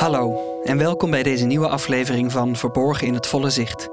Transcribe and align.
Hallo 0.00 0.60
en 0.64 0.78
welkom 0.78 1.10
bij 1.10 1.22
deze 1.22 1.44
nieuwe 1.44 1.68
aflevering 1.68 2.32
van 2.32 2.56
Verborgen 2.56 3.06
in 3.06 3.14
het 3.14 3.26
Volle 3.26 3.50
Zicht. 3.50 3.88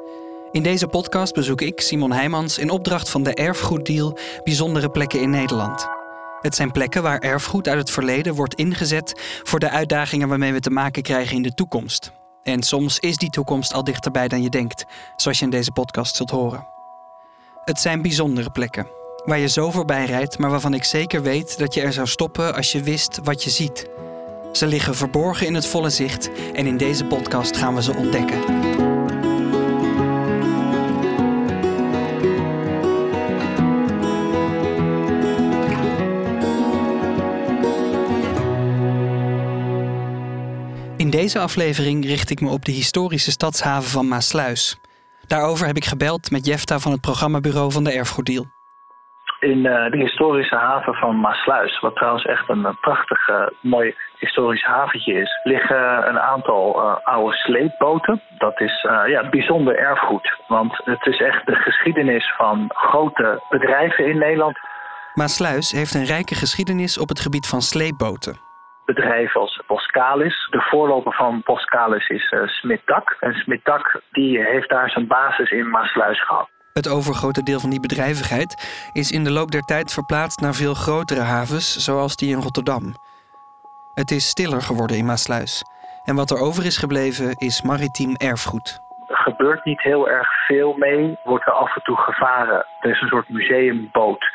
In 0.52 0.64
deze 0.64 0.88
podcast 0.88 1.34
bezoek 1.34 1.62
ik, 1.62 1.82
Simon 1.82 2.12
Heijmans, 2.12 2.58
in 2.58 2.70
opdracht 2.70 3.10
van 3.10 3.24
de 3.24 3.34
Erfgoeddeal 3.34 4.18
bijzondere 4.44 4.90
plekken 4.90 5.22
in 5.22 5.30
Nederland. 5.30 5.88
Het 6.42 6.56
zijn 6.56 6.72
plekken 6.72 7.04
waar 7.04 7.20
erfgoed 7.20 7.68
uit 7.68 7.78
het 7.78 7.92
verleden 7.92 8.36
wordt 8.36 8.54
ingezet 8.54 9.40
voor 9.44 9.60
de 9.60 9.70
uitdagingen 9.70 10.28
waarmee 10.28 10.54
we 10.54 10.60
te 10.60 10.70
maken 10.70 11.04
krijgen 11.04 11.36
in 11.36 11.42
de 11.42 11.54
toekomst. 11.54 12.12
En 12.44 12.64
soms 12.64 13.00
is 13.00 13.18
die 13.18 13.30
toekomst 13.30 13.74
al 13.74 13.84
dichterbij 13.84 14.28
dan 14.28 14.42
je 14.42 14.50
denkt, 14.50 14.86
zoals 15.16 15.40
je 15.40 15.46
in 15.46 15.52
deze 15.52 15.72
podcast 15.72 16.16
zult 16.16 16.30
horen. 16.30 16.68
Het 17.66 17.80
zijn 17.80 18.02
bijzondere 18.02 18.52
plekken, 18.52 18.88
waar 19.26 19.40
je 19.40 19.48
zo 19.48 19.72
voorbij 19.72 20.06
rijdt, 20.06 20.38
maar 20.38 20.50
waarvan 20.50 20.74
ik 20.74 20.84
zeker 20.84 21.22
weet 21.22 21.58
dat 21.58 21.74
je 21.74 21.82
er 21.82 21.94
zou 21.94 22.08
stoppen 22.08 22.56
als 22.56 22.72
je 22.72 22.84
wist 22.84 23.20
wat 23.24 23.44
je 23.44 23.50
ziet. 23.50 23.90
Ze 24.52 24.68
liggen 24.68 24.96
verborgen 24.96 25.48
in 25.48 25.54
het 25.54 25.68
volle 25.68 25.90
zicht 25.90 26.32
en 26.54 26.66
in 26.66 26.78
deze 26.78 27.06
podcast 27.06 27.58
gaan 27.58 27.76
we 27.76 27.84
ze 27.84 27.96
ontdekken. 27.96 28.40
In 40.98 41.10
deze 41.10 41.40
aflevering 41.40 42.06
richt 42.06 42.30
ik 42.30 42.42
me 42.42 42.50
op 42.50 42.66
de 42.66 42.72
historische 42.72 43.32
stadshaven 43.32 43.90
van 43.90 44.08
Maasluis. 44.08 44.80
Daarover 45.28 45.68
heb 45.68 45.76
ik 45.76 45.86
gebeld 45.86 46.32
met 46.32 46.46
Jefta 46.46 46.80
van 46.80 46.92
het 46.92 47.02
programmabureau 47.02 47.72
van 47.72 47.84
de 47.84 47.92
Erfgoeddeal. 47.92 48.46
In 49.40 49.58
uh, 49.58 49.92
de 49.92 49.98
historische 49.98 50.56
haven 50.56 50.94
van 50.94 51.20
Maasluis, 51.20 51.80
wat 51.80 51.96
trouwens 51.96 52.26
echt 52.26 52.50
een 52.50 52.60
uh, 52.60 52.70
prachtig 52.82 53.30
uh, 53.30 53.48
mooi 53.62 53.96
historisch 54.20 54.66
haventje 54.66 55.14
is, 55.14 55.40
liggen 55.44 56.08
een 56.08 56.20
aantal 56.20 56.82
oude 57.04 57.36
sleepboten. 57.36 58.22
Dat 58.38 58.62
is 58.62 58.82
ja, 59.06 59.30
bijzonder 59.30 59.78
erfgoed, 59.78 60.38
want 60.48 60.82
het 60.84 61.06
is 61.06 61.22
echt 61.22 61.46
de 61.46 61.56
geschiedenis 61.56 62.34
van 62.38 62.66
grote 62.74 63.42
bedrijven 63.50 64.06
in 64.06 64.18
Nederland. 64.18 64.60
Maasluis 65.14 65.72
heeft 65.72 65.94
een 65.94 66.06
rijke 66.06 66.36
geschiedenis 66.36 67.00
op 67.00 67.10
het 67.10 67.20
gebied 67.20 67.48
van 67.48 67.62
sleepboten 67.62 68.46
bedrijven 68.88 69.42
als 69.42 69.62
Boskalis. 69.68 70.48
De 70.50 70.62
voorloper 70.70 71.14
van 71.14 71.42
Boskalis 71.46 72.08
is 72.10 72.32
uh. 72.32 72.42
En 73.20 73.34
Smit-Dak 73.34 74.02
die 74.12 74.44
heeft 74.44 74.70
daar 74.70 74.90
zijn 74.90 75.08
basis 75.08 75.52
in 75.52 75.70
Maasluis 75.70 76.26
gehad. 76.26 76.50
Het 76.74 76.90
overgrote 76.90 77.44
deel 77.44 77.60
van 77.60 77.70
die 77.70 77.80
bedrijvigheid 77.80 78.52
is 78.94 79.12
in 79.12 79.24
de 79.24 79.32
loop 79.32 79.52
der 79.52 79.62
tijd 79.62 79.94
verplaatst 79.94 80.40
naar 80.40 80.54
veel 80.54 80.74
grotere 80.74 81.22
havens, 81.22 81.76
zoals 81.78 82.16
die 82.16 82.36
in 82.36 82.42
Rotterdam. 82.42 82.84
Het 84.02 84.12
is 84.12 84.28
stiller 84.28 84.62
geworden 84.62 84.98
in 84.98 85.06
Maasluis. 85.06 85.64
En 86.04 86.16
wat 86.16 86.32
er 86.32 86.38
over 86.38 86.66
is 86.66 86.78
gebleven 86.78 87.36
is 87.36 87.62
maritiem 87.62 88.16
erfgoed. 88.16 88.82
Er 89.08 89.18
gebeurt 89.18 89.66
niet 89.66 89.82
heel 89.82 90.10
erg 90.10 90.46
veel 90.46 90.74
mee, 90.74 91.18
wordt 91.24 91.46
er 91.46 91.54
af 91.54 91.76
en 91.76 91.82
toe 91.84 91.96
gevaren. 91.98 92.66
Er 92.80 92.90
is 92.90 93.02
een 93.02 93.08
soort 93.08 93.30
museumboot 93.30 94.26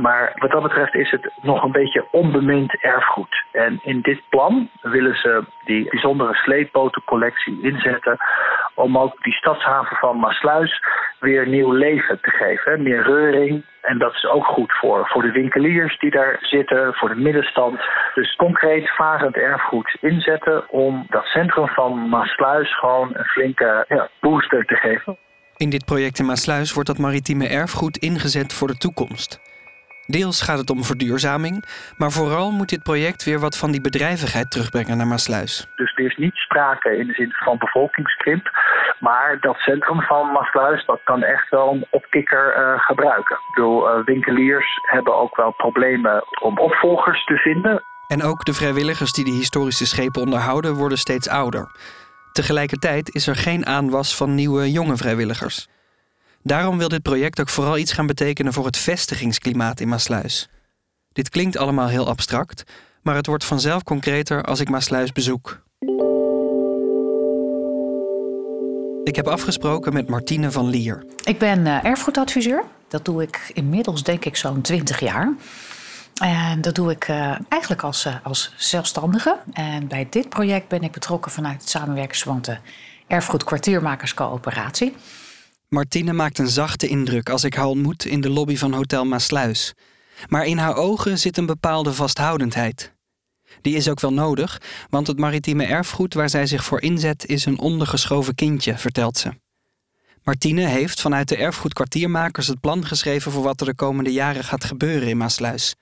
maar 0.00 0.32
wat 0.34 0.50
dat 0.50 0.62
betreft 0.62 0.94
is 0.94 1.10
het 1.10 1.32
nog 1.40 1.62
een 1.62 1.72
beetje 1.72 2.06
onbemind 2.10 2.76
erfgoed. 2.80 3.44
En 3.52 3.80
in 3.82 4.00
dit 4.00 4.22
plan 4.28 4.68
willen 4.80 5.16
ze 5.16 5.44
die 5.64 5.88
bijzondere 5.90 6.34
sleepbotencollectie 6.34 7.62
inzetten 7.62 8.16
om 8.74 8.98
ook 8.98 9.22
die 9.22 9.32
stadshaven 9.32 9.96
van 9.96 10.18
Maasluis 10.18 10.82
weer 11.20 11.48
nieuw 11.48 11.72
leven 11.72 12.20
te 12.20 12.30
geven. 12.30 12.82
Meer 12.82 13.02
reuring. 13.02 13.64
En 13.80 13.98
dat 13.98 14.14
is 14.14 14.26
ook 14.26 14.44
goed 14.44 14.72
voor, 14.72 15.08
voor 15.08 15.22
de 15.22 15.32
winkeliers 15.32 15.98
die 15.98 16.10
daar 16.10 16.38
zitten, 16.40 16.94
voor 16.94 17.08
de 17.08 17.20
middenstand. 17.20 17.80
Dus 18.14 18.36
concreet 18.36 18.90
varend 18.90 19.36
erfgoed 19.36 19.96
inzetten 20.00 20.70
om 20.70 21.06
dat 21.08 21.24
centrum 21.24 21.68
van 21.68 22.08
Maasluis 22.08 22.78
gewoon 22.78 23.10
een 23.12 23.24
flinke 23.24 23.84
ja, 23.88 24.08
booster 24.20 24.64
te 24.64 24.74
geven. 24.74 25.16
In 25.56 25.70
dit 25.70 25.84
project 25.84 26.18
in 26.18 26.26
Maasluis 26.26 26.72
wordt 26.72 26.88
dat 26.88 26.98
maritieme 26.98 27.48
erfgoed 27.48 27.96
ingezet 27.96 28.52
voor 28.52 28.68
de 28.68 28.76
toekomst. 28.76 29.49
Deels 30.10 30.42
gaat 30.42 30.58
het 30.58 30.70
om 30.70 30.84
verduurzaming, 30.84 31.64
maar 31.96 32.10
vooral 32.10 32.50
moet 32.50 32.68
dit 32.68 32.82
project 32.82 33.24
weer 33.24 33.38
wat 33.38 33.58
van 33.58 33.70
die 33.70 33.80
bedrijvigheid 33.80 34.50
terugbrengen 34.50 34.96
naar 34.96 35.06
Maasluis. 35.06 35.68
Dus 35.76 35.92
er 35.94 36.04
is 36.04 36.16
niet 36.16 36.34
sprake 36.34 36.96
in 36.96 37.06
de 37.06 37.12
zin 37.12 37.32
van 37.32 37.58
bevolkingskrimp, 37.58 38.50
maar 39.00 39.38
dat 39.40 39.56
centrum 39.56 40.00
van 40.00 40.32
Maasluis 40.32 40.84
dat 40.86 41.00
kan 41.04 41.22
echt 41.22 41.50
wel 41.50 41.72
een 41.72 41.86
opkikker 41.90 42.56
uh, 42.56 42.80
gebruiken. 42.80 43.36
Ik 43.36 43.54
bedoel, 43.54 43.98
uh, 43.98 44.04
winkeliers 44.04 44.78
hebben 44.82 45.16
ook 45.16 45.36
wel 45.36 45.52
problemen 45.52 46.24
om 46.42 46.58
opvolgers 46.58 47.24
te 47.24 47.36
vinden. 47.36 47.82
En 48.08 48.22
ook 48.22 48.44
de 48.44 48.52
vrijwilligers 48.52 49.12
die 49.12 49.24
de 49.24 49.30
historische 49.30 49.86
schepen 49.86 50.22
onderhouden 50.22 50.74
worden 50.74 50.98
steeds 50.98 51.28
ouder. 51.28 51.68
Tegelijkertijd 52.32 53.14
is 53.14 53.26
er 53.26 53.36
geen 53.36 53.66
aanwas 53.66 54.16
van 54.16 54.34
nieuwe 54.34 54.70
jonge 54.70 54.96
vrijwilligers. 54.96 55.68
Daarom 56.42 56.78
wil 56.78 56.88
dit 56.88 57.02
project 57.02 57.40
ook 57.40 57.48
vooral 57.48 57.78
iets 57.78 57.92
gaan 57.92 58.06
betekenen 58.06 58.52
voor 58.52 58.66
het 58.66 58.76
vestigingsklimaat 58.76 59.80
in 59.80 59.88
Maasluis. 59.88 60.48
Dit 61.12 61.28
klinkt 61.28 61.56
allemaal 61.56 61.88
heel 61.88 62.08
abstract, 62.08 62.62
maar 63.02 63.14
het 63.14 63.26
wordt 63.26 63.44
vanzelf 63.44 63.82
concreter 63.82 64.42
als 64.42 64.60
ik 64.60 64.68
Maasluis 64.68 65.12
bezoek. 65.12 65.62
Ik 69.04 69.16
heb 69.16 69.28
afgesproken 69.28 69.92
met 69.92 70.08
Martine 70.08 70.50
van 70.50 70.68
Lier. 70.68 71.04
Ik 71.24 71.38
ben 71.38 71.66
uh, 71.66 71.84
erfgoedadviseur. 71.84 72.64
Dat 72.88 73.04
doe 73.04 73.22
ik 73.22 73.50
inmiddels 73.54 74.02
denk 74.02 74.24
ik 74.24 74.36
zo'n 74.36 74.60
20 74.60 75.00
jaar. 75.00 75.32
En 76.22 76.60
dat 76.60 76.74
doe 76.74 76.90
ik 76.90 77.08
uh, 77.08 77.36
eigenlijk 77.48 77.82
als, 77.82 78.06
uh, 78.06 78.14
als 78.22 78.52
zelfstandige. 78.56 79.36
En 79.52 79.88
bij 79.88 80.06
dit 80.10 80.28
project 80.28 80.68
ben 80.68 80.82
ik 80.82 80.92
betrokken 80.92 81.32
vanuit 81.32 81.60
het 81.60 81.70
samenwerkingsverband 81.70 82.48
Erfgoed 83.06 83.44
Kwartiermakerscoöperatie. 83.44 84.94
Martine 85.70 86.12
maakt 86.12 86.38
een 86.38 86.48
zachte 86.48 86.88
indruk 86.88 87.28
als 87.28 87.44
ik 87.44 87.54
haar 87.54 87.66
ontmoet 87.66 88.04
in 88.04 88.20
de 88.20 88.30
lobby 88.30 88.56
van 88.56 88.72
Hotel 88.72 89.04
Maasluis. 89.04 89.74
Maar 90.28 90.46
in 90.46 90.58
haar 90.58 90.76
ogen 90.76 91.18
zit 91.18 91.36
een 91.36 91.46
bepaalde 91.46 91.92
vasthoudendheid. 91.92 92.92
Die 93.62 93.76
is 93.76 93.88
ook 93.88 94.00
wel 94.00 94.12
nodig, 94.12 94.60
want 94.88 95.06
het 95.06 95.18
maritieme 95.18 95.64
erfgoed 95.64 96.14
waar 96.14 96.30
zij 96.30 96.46
zich 96.46 96.64
voor 96.64 96.82
inzet 96.82 97.26
is 97.26 97.44
een 97.44 97.58
ondergeschoven 97.58 98.34
kindje, 98.34 98.78
vertelt 98.78 99.18
ze. 99.18 99.30
Martine 100.22 100.66
heeft 100.66 101.00
vanuit 101.00 101.28
de 101.28 101.36
erfgoedkwartiermakers 101.36 102.46
het 102.46 102.60
plan 102.60 102.86
geschreven 102.86 103.32
voor 103.32 103.42
wat 103.42 103.60
er 103.60 103.66
de 103.66 103.74
komende 103.74 104.12
jaren 104.12 104.44
gaat 104.44 104.64
gebeuren 104.64 105.08
in 105.08 105.16
Maasluis. 105.16 105.74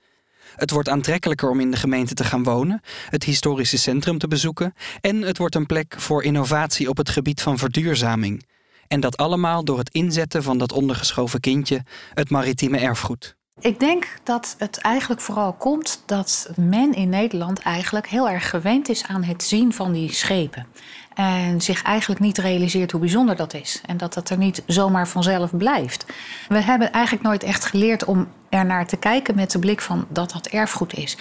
Het 0.55 0.71
wordt 0.71 0.89
aantrekkelijker 0.89 1.49
om 1.49 1.59
in 1.59 1.71
de 1.71 1.77
gemeente 1.77 2.13
te 2.13 2.23
gaan 2.23 2.43
wonen, 2.43 2.81
het 3.09 3.23
historische 3.23 3.77
centrum 3.77 4.17
te 4.17 4.27
bezoeken 4.27 4.73
en 5.01 5.21
het 5.21 5.37
wordt 5.37 5.55
een 5.55 5.65
plek 5.65 5.95
voor 5.97 6.23
innovatie 6.23 6.89
op 6.89 6.97
het 6.97 7.09
gebied 7.09 7.41
van 7.41 7.57
verduurzaming. 7.57 8.43
En 8.89 8.99
dat 8.99 9.17
allemaal 9.17 9.63
door 9.63 9.77
het 9.77 9.89
inzetten 9.89 10.43
van 10.43 10.57
dat 10.57 10.71
ondergeschoven 10.71 11.39
kindje, 11.39 11.83
het 12.13 12.29
maritieme 12.29 12.77
erfgoed. 12.77 13.37
Ik 13.59 13.79
denk 13.79 14.07
dat 14.23 14.55
het 14.57 14.77
eigenlijk 14.77 15.21
vooral 15.21 15.53
komt 15.53 16.03
dat 16.05 16.49
men 16.55 16.93
in 16.93 17.09
Nederland 17.09 17.59
eigenlijk 17.59 18.07
heel 18.07 18.29
erg 18.29 18.49
gewend 18.49 18.89
is 18.89 19.03
aan 19.03 19.23
het 19.23 19.43
zien 19.43 19.73
van 19.73 19.91
die 19.91 20.13
schepen. 20.13 20.67
En 21.13 21.61
zich 21.61 21.83
eigenlijk 21.83 22.21
niet 22.21 22.37
realiseert 22.37 22.91
hoe 22.91 22.99
bijzonder 22.99 23.35
dat 23.35 23.53
is. 23.53 23.81
En 23.85 23.97
dat 23.97 24.13
dat 24.13 24.29
er 24.29 24.37
niet 24.37 24.63
zomaar 24.65 25.07
vanzelf 25.07 25.57
blijft. 25.57 26.05
We 26.47 26.61
hebben 26.61 26.91
eigenlijk 26.91 27.23
nooit 27.23 27.43
echt 27.43 27.65
geleerd 27.65 28.05
om 28.05 28.27
er 28.49 28.65
naar 28.65 28.87
te 28.87 28.97
kijken 28.97 29.35
met 29.35 29.51
de 29.51 29.59
blik 29.59 29.81
van 29.81 30.07
dat 30.09 30.31
dat 30.31 30.47
erfgoed 30.47 30.93
is. 30.93 31.17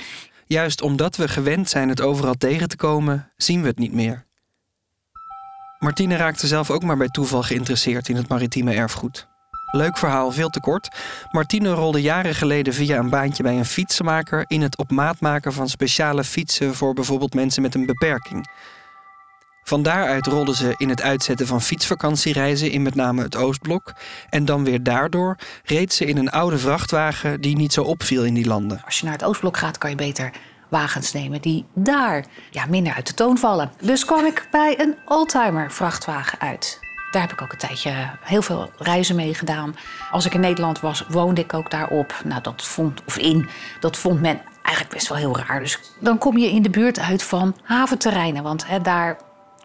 Juist 0.47 0.83
omdat 0.83 1.17
we 1.17 1.29
gewend 1.29 1.69
zijn 1.69 1.89
het 1.89 2.01
overal 2.01 2.35
tegen 2.35 2.69
te 2.69 2.77
komen, 2.77 3.33
zien 3.37 3.61
we 3.61 3.67
het 3.67 3.79
niet 3.79 3.93
meer. 3.93 4.27
Martine 5.79 6.17
raakte 6.17 6.47
zelf 6.47 6.71
ook 6.71 6.83
maar 6.83 6.97
bij 6.97 7.09
toeval 7.09 7.43
geïnteresseerd 7.43 8.09
in 8.09 8.17
het 8.17 8.29
maritieme 8.29 8.75
erfgoed. 8.75 9.29
Leuk 9.71 9.99
verhaal, 9.99 10.33
veel 10.33 10.49
te 10.49 10.61
kort. 10.61 10.89
Martine 11.31 11.71
rolde 11.71 12.01
jaren 12.01 12.35
geleden 12.35 12.75
via 12.75 12.99
een 12.99 13.11
baantje 13.11 13.43
bij 13.43 13.57
een 13.57 13.65
fietsenmaker 13.65 14.45
in 14.47 14.63
het 14.63 14.79
op 14.79 14.91
maat 14.91 15.21
maken 15.21 15.53
van 15.53 15.69
speciale 15.69 16.25
fietsen 16.25 16.75
voor 16.75 16.95
bijvoorbeeld 16.95 17.35
mensen 17.35 17.63
met 17.63 17.75
een 17.75 17.87
beperking. 17.87 18.51
Van 19.63 19.83
daaruit 19.83 20.27
rolde 20.27 20.55
ze 20.55 20.75
in 20.77 20.89
het 20.89 21.03
uitzetten 21.03 21.47
van 21.47 21.63
fietsvakantiereizen 21.63 22.71
in 22.71 22.83
met 22.83 22.95
name 22.95 23.23
het 23.23 23.37
Oostblok. 23.37 23.95
En 24.31 24.45
dan 24.45 24.65
weer 24.65 24.83
daardoor 24.83 25.37
reed 25.65 25.93
ze 25.93 26.05
in 26.05 26.17
een 26.17 26.31
oude 26.31 26.59
vrachtwagen 26.59 27.41
die 27.41 27.57
niet 27.57 27.73
zo 27.73 27.83
opviel 27.83 28.25
in 28.25 28.35
die 28.35 28.47
landen. 28.47 28.83
Als 28.85 28.99
je 28.99 29.05
naar 29.05 29.15
het 29.15 29.25
Oostblok 29.25 29.57
gaat, 29.57 29.79
kan 29.79 29.91
je 29.91 29.97
beter 29.97 30.33
wagens 30.69 31.13
nemen 31.13 31.41
die 31.41 31.65
daar 31.75 32.25
ja, 32.51 32.67
minder 32.67 32.95
uit 32.95 33.07
de 33.07 33.15
toon 33.15 33.39
vallen. 33.39 33.73
Dus 33.81 34.05
kwam 34.05 34.25
ik 34.25 34.49
bij 34.51 34.81
een 34.81 34.97
oldtimer 35.07 35.73
vrachtwagen 35.73 36.41
uit. 36.41 36.81
Daar 37.11 37.23
heb 37.23 37.33
ik 37.33 37.43
ook 37.43 37.53
een 37.53 37.59
tijdje 37.59 37.93
heel 38.21 38.43
veel 38.43 38.71
reizen 38.79 39.17
mee 39.17 39.35
gedaan. 39.35 39.77
Als 40.11 40.27
ik 40.27 40.35
in 40.35 40.41
Nederland 40.41 40.81
was, 40.81 41.05
woonde 41.09 41.41
ik 41.41 41.55
ook 41.55 41.71
daarop. 41.71 42.21
Nou, 42.25 42.43
dat 42.43 42.65
vond, 42.67 43.03
of 43.07 43.19
in, 43.19 43.49
dat 43.81 43.97
vond 43.97 44.21
men 44.21 44.41
eigenlijk 44.63 44.95
best 44.95 45.09
wel 45.09 45.19
heel 45.19 45.39
raar. 45.39 45.61
Dus 45.61 45.79
dan 46.01 46.19
kom 46.19 46.39
je 46.39 46.51
in 46.51 46.63
de 46.63 46.71
buurt 46.71 46.99
uit 46.99 47.23
van 47.23 47.57
haventerreinen. 47.63 48.43
Want 48.43 48.67
hè, 48.67 48.81
daar 48.81 49.19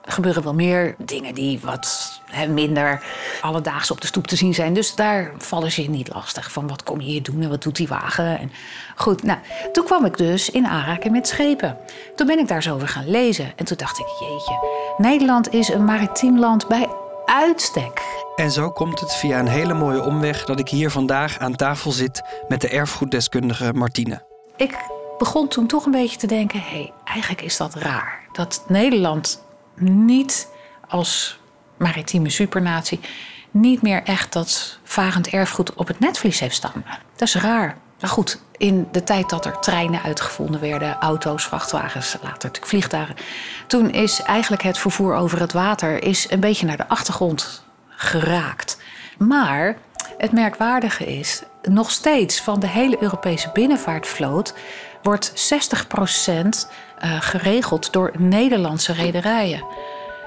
gebeuren 0.05 0.44
wel 0.44 0.53
meer 0.53 0.95
dingen 0.97 1.33
die 1.33 1.59
wat 1.63 2.21
minder 2.50 3.03
alledaags 3.41 3.91
op 3.91 4.01
de 4.01 4.07
stoep 4.07 4.27
te 4.27 4.35
zien 4.35 4.53
zijn. 4.53 4.73
Dus 4.73 4.95
daar 4.95 5.31
vallen 5.38 5.71
ze 5.71 5.81
je 5.81 5.89
niet 5.89 6.13
lastig. 6.13 6.51
Van 6.51 6.67
wat 6.67 6.83
kom 6.83 7.01
je 7.01 7.07
hier 7.07 7.23
doen 7.23 7.41
en 7.41 7.50
wat 7.50 7.63
doet 7.63 7.75
die 7.75 7.88
wagen? 7.88 8.39
En 8.39 8.51
goed, 8.95 9.23
nou, 9.23 9.39
toen 9.71 9.85
kwam 9.85 10.05
ik 10.05 10.17
dus 10.17 10.50
in 10.50 10.67
aanraking 10.67 11.13
met 11.13 11.27
schepen. 11.27 11.77
Toen 12.15 12.27
ben 12.27 12.39
ik 12.39 12.47
daar 12.47 12.63
zo 12.63 12.73
over 12.73 12.88
gaan 12.88 13.09
lezen. 13.09 13.53
En 13.55 13.65
toen 13.65 13.77
dacht 13.77 14.00
ik, 14.00 14.05
jeetje, 14.19 14.59
Nederland 14.97 15.53
is 15.53 15.69
een 15.69 15.85
maritiem 15.85 16.39
land 16.39 16.67
bij 16.67 16.88
uitstek. 17.25 18.01
En 18.35 18.51
zo 18.51 18.71
komt 18.71 19.00
het 19.00 19.15
via 19.15 19.39
een 19.39 19.47
hele 19.47 19.73
mooie 19.73 20.03
omweg 20.03 20.45
dat 20.45 20.59
ik 20.59 20.69
hier 20.69 20.89
vandaag 20.89 21.39
aan 21.39 21.55
tafel 21.55 21.91
zit 21.91 22.23
met 22.47 22.61
de 22.61 22.69
erfgoeddeskundige 22.69 23.73
Martine. 23.73 24.21
Ik 24.55 24.77
begon 25.17 25.47
toen 25.47 25.67
toch 25.67 25.85
een 25.85 25.91
beetje 25.91 26.17
te 26.17 26.27
denken: 26.27 26.59
hé, 26.59 26.69
hey, 26.69 26.91
eigenlijk 27.05 27.41
is 27.41 27.57
dat 27.57 27.73
raar. 27.73 28.21
Dat 28.31 28.63
Nederland 28.67 29.44
niet 29.75 30.47
als 30.87 31.39
maritieme 31.77 32.29
supernatie 32.29 32.99
niet 33.51 33.81
meer 33.81 34.03
echt 34.03 34.33
dat 34.33 34.79
varend 34.83 35.27
erfgoed 35.27 35.73
op 35.73 35.87
het 35.87 35.99
netvlies 35.99 36.39
heeft 36.39 36.55
staan. 36.55 36.85
Dat 37.15 37.27
is 37.27 37.35
raar. 37.35 37.77
Maar 37.99 38.09
goed, 38.09 38.41
in 38.57 38.87
de 38.91 39.03
tijd 39.03 39.29
dat 39.29 39.45
er 39.45 39.59
treinen 39.59 40.01
uitgevonden 40.01 40.61
werden, 40.61 40.97
auto's, 40.99 41.43
vrachtwagens, 41.43 42.13
later 42.13 42.29
natuurlijk 42.29 42.65
vliegtuigen, 42.65 43.15
toen 43.67 43.89
is 43.89 44.21
eigenlijk 44.21 44.61
het 44.61 44.77
vervoer 44.77 45.15
over 45.15 45.39
het 45.39 45.53
water 45.53 46.03
is 46.03 46.31
een 46.31 46.39
beetje 46.39 46.65
naar 46.65 46.77
de 46.77 46.87
achtergrond 46.87 47.63
geraakt. 47.87 48.77
Maar 49.17 49.77
het 50.17 50.31
merkwaardige 50.31 51.05
is, 51.05 51.43
nog 51.61 51.91
steeds 51.91 52.41
van 52.41 52.59
de 52.59 52.67
hele 52.67 53.01
Europese 53.01 53.49
binnenvaartvloot 53.53 54.53
wordt 55.03 55.53
60% 55.53 56.67
eh, 56.97 57.21
geregeld 57.21 57.94
door 57.94 58.11
Nederlandse 58.17 58.94
rederijen. 58.94 59.63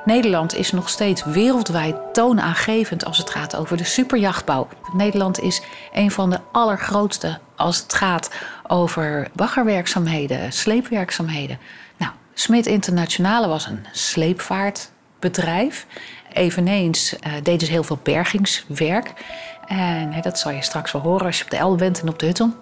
Nederland 0.04 0.54
is 0.54 0.72
nog 0.72 0.88
steeds 0.88 1.24
wereldwijd 1.24 1.96
toonaangevend 2.12 3.04
als 3.04 3.18
het 3.18 3.30
gaat 3.30 3.56
over 3.56 3.76
de 3.76 3.84
superjachtbouw. 3.84 4.68
Nederland 4.92 5.40
is 5.40 5.62
een 5.92 6.10
van 6.10 6.30
de 6.30 6.40
allergrootste 6.52 7.38
als 7.56 7.78
het 7.78 7.94
gaat 7.94 8.30
over 8.66 9.28
baggerwerkzaamheden, 9.32 10.52
sleepwerkzaamheden. 10.52 11.58
Nou, 11.96 12.12
Smit 12.34 12.66
Internationale 12.66 13.48
was 13.48 13.66
een 13.66 13.86
sleepvaartbedrijf. 13.92 15.86
Eveneens 16.32 17.12
uh, 17.12 17.32
deden 17.42 17.66
ze 17.66 17.72
heel 17.72 17.84
veel 17.84 17.98
bergingswerk. 18.02 19.12
En 19.66 20.20
dat 20.22 20.38
zal 20.38 20.52
je 20.52 20.62
straks 20.62 20.92
wel 20.92 21.02
horen 21.02 21.26
als 21.26 21.38
je 21.38 21.44
op 21.44 21.50
de 21.50 21.56
El 21.56 21.74
bent 21.74 22.00
en 22.00 22.08
op 22.08 22.18
de 22.18 22.26
Hutton. 22.26 22.54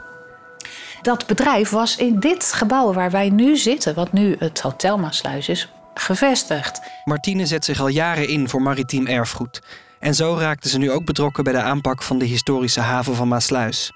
Dat 1.04 1.26
bedrijf 1.26 1.70
was 1.70 1.96
in 1.96 2.20
dit 2.20 2.52
gebouw 2.52 2.92
waar 2.92 3.10
wij 3.10 3.30
nu 3.30 3.56
zitten, 3.56 3.94
wat 3.94 4.12
nu 4.12 4.36
het 4.38 4.60
Hotel 4.60 4.98
Maasluis 4.98 5.48
is, 5.48 5.72
gevestigd. 5.94 6.80
Martine 7.04 7.46
zet 7.46 7.64
zich 7.64 7.80
al 7.80 7.88
jaren 7.88 8.28
in 8.28 8.48
voor 8.48 8.62
maritiem 8.62 9.06
erfgoed. 9.06 9.62
En 9.98 10.14
zo 10.14 10.36
raakte 10.38 10.68
ze 10.68 10.78
nu 10.78 10.90
ook 10.90 11.04
betrokken 11.04 11.44
bij 11.44 11.52
de 11.52 11.62
aanpak 11.62 12.02
van 12.02 12.18
de 12.18 12.24
historische 12.24 12.80
haven 12.80 13.14
van 13.14 13.28
Maasluis. 13.28 13.92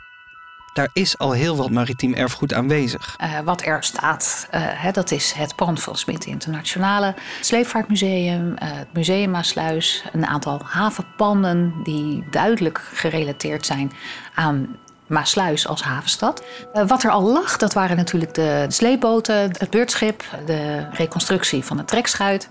Daar 0.73 0.89
is 0.93 1.19
al 1.19 1.33
heel 1.33 1.57
wat 1.57 1.71
maritiem 1.71 2.15
erfgoed 2.15 2.53
aanwezig. 2.53 3.17
Uh, 3.21 3.41
wat 3.41 3.63
er 3.65 3.85
staat, 3.85 4.49
uh, 4.55 4.61
hè, 4.63 4.91
dat 4.91 5.11
is 5.11 5.33
het 5.33 5.57
pand 5.57 5.83
van 5.83 5.97
Smit 5.97 6.27
Internationale, 6.27 7.07
het 7.07 7.47
Sleepvaartmuseum, 7.47 8.49
uh, 8.49 8.57
het 8.59 8.93
Museum 8.93 9.31
Maasluis, 9.31 10.05
een 10.13 10.27
aantal 10.27 10.61
havenpanden 10.65 11.75
die 11.83 12.25
duidelijk 12.31 12.81
gerelateerd 12.93 13.67
zijn 13.67 13.93
aan 14.35 14.77
Maasluis 15.09 15.67
als 15.67 15.83
havenstad. 15.83 16.45
wat 16.87 17.03
er 17.03 17.11
al 17.11 17.23
lag, 17.23 17.57
dat 17.57 17.73
waren 17.73 17.97
natuurlijk 17.97 18.35
de 18.35 18.67
sleepboten, 18.69 19.35
het 19.35 19.71
beurtschip, 19.71 20.25
de 20.47 20.87
reconstructie 20.93 21.65
van 21.65 21.77
de 21.77 21.85
trekschuit. 21.85 22.49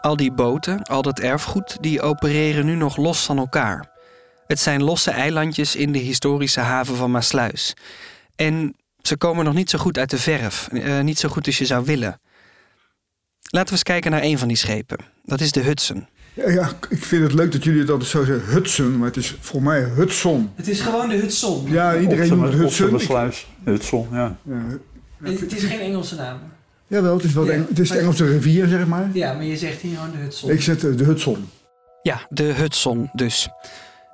Al 0.00 0.16
die 0.16 0.32
boten, 0.32 0.82
al 0.82 1.02
dat 1.02 1.18
erfgoed, 1.18 1.76
die 1.80 2.02
opereren 2.02 2.64
nu 2.64 2.74
nog 2.74 2.96
los 2.96 3.24
van 3.24 3.38
elkaar. 3.38 3.90
Het 4.46 4.60
zijn 4.60 4.82
losse 4.82 5.10
eilandjes 5.10 5.76
in 5.76 5.92
de 5.92 5.98
historische 5.98 6.60
haven 6.60 6.96
van 6.96 7.10
Maasluis. 7.10 7.74
En 8.36 8.76
ze 9.02 9.16
komen 9.16 9.44
nog 9.44 9.54
niet 9.54 9.70
zo 9.70 9.78
goed 9.78 9.98
uit 9.98 10.10
de 10.10 10.18
verf, 10.18 10.68
uh, 10.72 11.00
niet 11.00 11.18
zo 11.18 11.28
goed 11.28 11.46
als 11.46 11.58
je 11.58 11.66
zou 11.66 11.84
willen. 11.84 12.20
Laten 13.42 13.68
we 13.68 13.72
eens 13.72 13.82
kijken 13.82 14.10
naar 14.10 14.22
een 14.22 14.38
van 14.38 14.48
die 14.48 14.56
schepen. 14.56 14.98
Dat 15.24 15.40
is 15.40 15.52
de 15.52 15.60
Hudson. 15.60 16.08
Ja, 16.34 16.50
ja, 16.50 16.70
ik 16.88 17.04
vind 17.04 17.22
het 17.22 17.32
leuk 17.32 17.52
dat 17.52 17.64
jullie 17.64 17.80
het 17.80 17.90
altijd 17.90 18.10
zo 18.10 18.24
zeggen, 18.24 18.52
Hudson, 18.52 18.98
maar 18.98 19.06
het 19.06 19.16
is 19.16 19.36
voor 19.40 19.62
mij 19.62 19.80
Hudson. 19.80 20.50
Het 20.54 20.68
is 20.68 20.80
gewoon 20.80 21.08
de 21.08 21.14
Hudson. 21.14 21.70
Ja, 21.70 21.98
iedereen 21.98 22.28
noemt 22.28 22.42
het 22.42 22.54
Hudson. 22.54 23.00
Sluis, 23.00 23.46
Hudson, 23.64 24.08
ja. 24.12 24.36
ja. 24.42 24.64
Het 25.22 25.56
is 25.56 25.64
geen 25.64 25.80
Engelse 25.80 26.14
naam. 26.14 26.38
Jawel, 26.86 27.16
het 27.16 27.24
is, 27.24 27.32
wel 27.32 27.46
het, 27.46 27.78
is 27.78 27.88
de 27.88 27.98
Engelse 27.98 28.26
rivier, 28.26 28.68
zeg 28.68 28.86
maar. 28.86 29.10
Ja, 29.12 29.32
maar 29.32 29.44
je 29.44 29.56
zegt 29.56 29.80
hier 29.80 29.96
gewoon 29.96 30.10
de 30.10 30.16
Hudson. 30.16 30.50
Ik 30.50 30.62
zet 30.62 30.80
de 30.80 31.04
Hudson. 31.04 31.48
Ja, 32.02 32.20
de 32.28 32.42
Hudson 32.42 33.10
dus. 33.12 33.48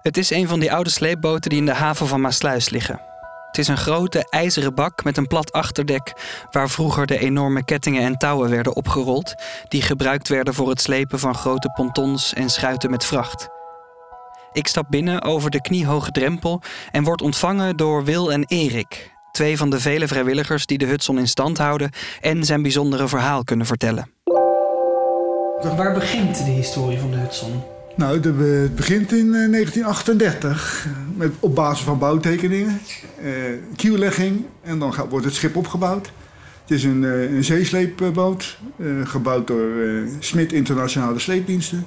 Het 0.03 0.17
is 0.17 0.31
een 0.31 0.49
van 0.49 0.61
die 0.61 0.73
oude 0.73 0.91
sleepboten 0.91 1.51
die 1.51 1.59
in 1.59 1.67
de 1.67 1.73
haven 1.73 2.07
van 2.07 2.21
Maasluis 2.21 2.71
liggen. 2.71 3.01
Het 3.59 3.67
is 3.69 3.73
een 3.73 3.83
grote 3.83 4.27
ijzeren 4.31 4.75
bak 4.75 5.05
met 5.05 5.17
een 5.17 5.27
plat 5.27 5.53
achterdek 5.53 6.13
waar 6.51 6.71
vroeger 6.71 7.07
de 7.07 7.19
enorme 7.19 7.65
kettingen 7.65 8.03
en 8.03 8.17
touwen 8.17 8.51
werden 8.51 8.77
opgerold, 8.77 9.35
die 9.69 9.83
gebruikt 9.83 10.29
werden 10.29 10.55
voor 10.55 10.69
het 10.69 10.81
slepen 10.81 11.19
van 11.19 11.35
grote 11.35 11.71
pontons 11.75 12.35
en 12.35 12.51
schuiten 12.51 12.91
met 12.91 13.05
vracht. 13.05 13.49
Ik 14.53 14.67
stap 14.67 14.87
binnen 14.91 15.23
over 15.23 15.51
de 15.51 15.61
kniehoge 15.61 16.11
drempel 16.11 16.63
en 16.91 17.05
word 17.05 17.23
ontvangen 17.23 17.77
door 17.77 18.05
Wil 18.05 18.33
en 18.33 18.45
Erik, 18.45 19.15
twee 19.33 19.57
van 19.57 19.71
de 19.71 19.81
vele 19.81 20.09
vrijwilligers 20.09 20.67
die 20.67 20.79
de 20.79 20.87
Hudson 20.87 21.19
in 21.19 21.29
stand 21.29 21.59
houden 21.59 21.91
en 22.21 22.45
zijn 22.45 22.63
bijzondere 22.63 23.09
verhaal 23.09 23.45
kunnen 23.45 23.67
vertellen. 23.67 24.13
Waar 25.77 25.93
begint 25.95 26.37
de 26.37 26.51
historie 26.51 26.99
van 26.99 27.11
de 27.11 27.17
Hudson? 27.17 27.63
Nou, 27.99 28.21
het 28.21 28.75
begint 28.77 29.13
in 29.13 29.31
1938 29.31 30.87
eh, 30.87 30.93
met, 31.17 31.33
op 31.41 31.55
basis 31.55 31.85
van 31.85 31.99
bouwtekeningen, 31.99 32.81
uh, 33.23 33.33
kiellegging 33.77 34.45
en 34.63 34.79
dan 34.79 34.95
gaat, 34.95 35.09
wordt 35.11 35.25
het 35.25 35.35
schip 35.35 35.57
opgebouwd. 35.57 36.13
Het 36.61 36.71
is 36.71 36.85
een, 36.85 37.03
uh, 37.03 37.33
een 37.33 37.45
zeesleepboot, 37.45 38.59
gebouwd 39.05 39.47
door 39.47 39.71
Smit 40.19 40.53
Internationale 40.53 41.19
Sleepdiensten. 41.19 41.87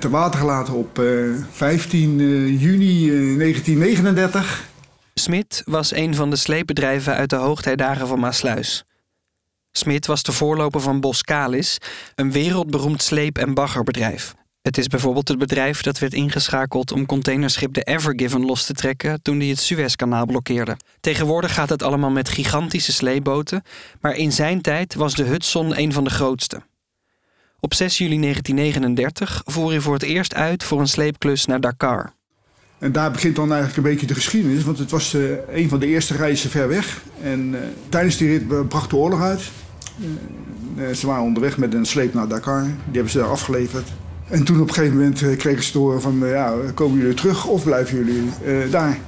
ter 0.00 0.10
water 0.10 0.40
gelaten 0.40 0.74
op 0.74 1.02
15 1.50 2.16
juni 2.58 3.06
1939. 3.08 4.68
Smit 5.14 5.62
was 5.64 5.92
een 5.92 6.14
van 6.14 6.30
de 6.30 6.36
sleepbedrijven 6.36 7.14
uit 7.14 7.30
de 7.30 7.36
hoogtijdagen 7.36 8.06
van 8.06 8.20
Maasluis. 8.20 8.84
Smit 9.72 10.06
was 10.06 10.22
de 10.22 10.32
voorloper 10.32 10.80
van 10.80 11.00
Boskalis, 11.00 11.78
een 12.14 12.32
wereldberoemd 12.32 13.02
sleep- 13.02 13.38
en 13.38 13.54
baggerbedrijf. 13.54 14.34
Het 14.66 14.78
is 14.78 14.86
bijvoorbeeld 14.86 15.28
het 15.28 15.38
bedrijf 15.38 15.82
dat 15.82 15.98
werd 15.98 16.14
ingeschakeld 16.14 16.92
om 16.92 17.06
containerschip 17.06 17.74
de 17.74 17.82
Evergiven 17.82 18.44
los 18.44 18.66
te 18.66 18.72
trekken 18.72 19.22
toen 19.22 19.38
die 19.38 19.50
het 19.50 19.58
Suezkanaal 19.58 20.26
blokkeerde. 20.26 20.76
Tegenwoordig 21.00 21.54
gaat 21.54 21.68
het 21.68 21.82
allemaal 21.82 22.10
met 22.10 22.28
gigantische 22.28 22.92
sleeboten, 22.92 23.62
maar 24.00 24.14
in 24.14 24.32
zijn 24.32 24.60
tijd 24.60 24.94
was 24.94 25.14
de 25.14 25.22
Hudson 25.22 25.78
een 25.78 25.92
van 25.92 26.04
de 26.04 26.10
grootste. 26.10 26.62
Op 27.60 27.74
6 27.74 27.98
juli 27.98 28.20
1939 28.20 29.42
voer 29.44 29.70
hij 29.70 29.80
voor 29.80 29.94
het 29.94 30.02
eerst 30.02 30.34
uit 30.34 30.64
voor 30.64 30.80
een 30.80 30.88
sleepklus 30.88 31.44
naar 31.44 31.60
Dakar. 31.60 32.12
En 32.78 32.92
daar 32.92 33.10
begint 33.10 33.36
dan 33.36 33.52
eigenlijk 33.52 33.76
een 33.76 33.92
beetje 33.92 34.06
de 34.06 34.14
geschiedenis, 34.14 34.64
want 34.64 34.78
het 34.78 34.90
was 34.90 35.14
uh, 35.14 35.30
een 35.48 35.68
van 35.68 35.78
de 35.78 35.86
eerste 35.86 36.16
reizen 36.16 36.50
ver 36.50 36.68
weg. 36.68 37.02
En 37.22 37.52
uh, 37.52 37.58
tijdens 37.88 38.16
die 38.16 38.28
rit 38.28 38.68
bracht 38.68 38.90
de 38.90 38.96
oorlog 38.96 39.20
uit. 39.20 39.42
Ze 40.94 41.06
waren 41.06 41.24
onderweg 41.24 41.56
met 41.58 41.74
een 41.74 41.86
sleep 41.86 42.14
naar 42.14 42.28
Dakar, 42.28 42.62
die 42.62 42.72
hebben 42.92 43.10
ze 43.10 43.18
daar 43.18 43.30
afgeleverd. 43.30 43.88
En 44.28 44.44
toen 44.44 44.60
op 44.60 44.68
een 44.68 44.74
gegeven 44.74 44.96
moment 44.96 45.22
eh, 45.22 45.36
kregen 45.36 45.64
ze 45.64 45.72
te 45.72 45.78
horen 45.78 46.02
van, 46.02 46.24
eh, 46.24 46.30
ja, 46.30 46.54
komen 46.74 46.98
jullie 46.98 47.14
terug 47.14 47.46
of 47.46 47.64
blijven 47.64 47.96
jullie 47.96 48.30
uh, 48.44 48.70
daar? 48.70 48.98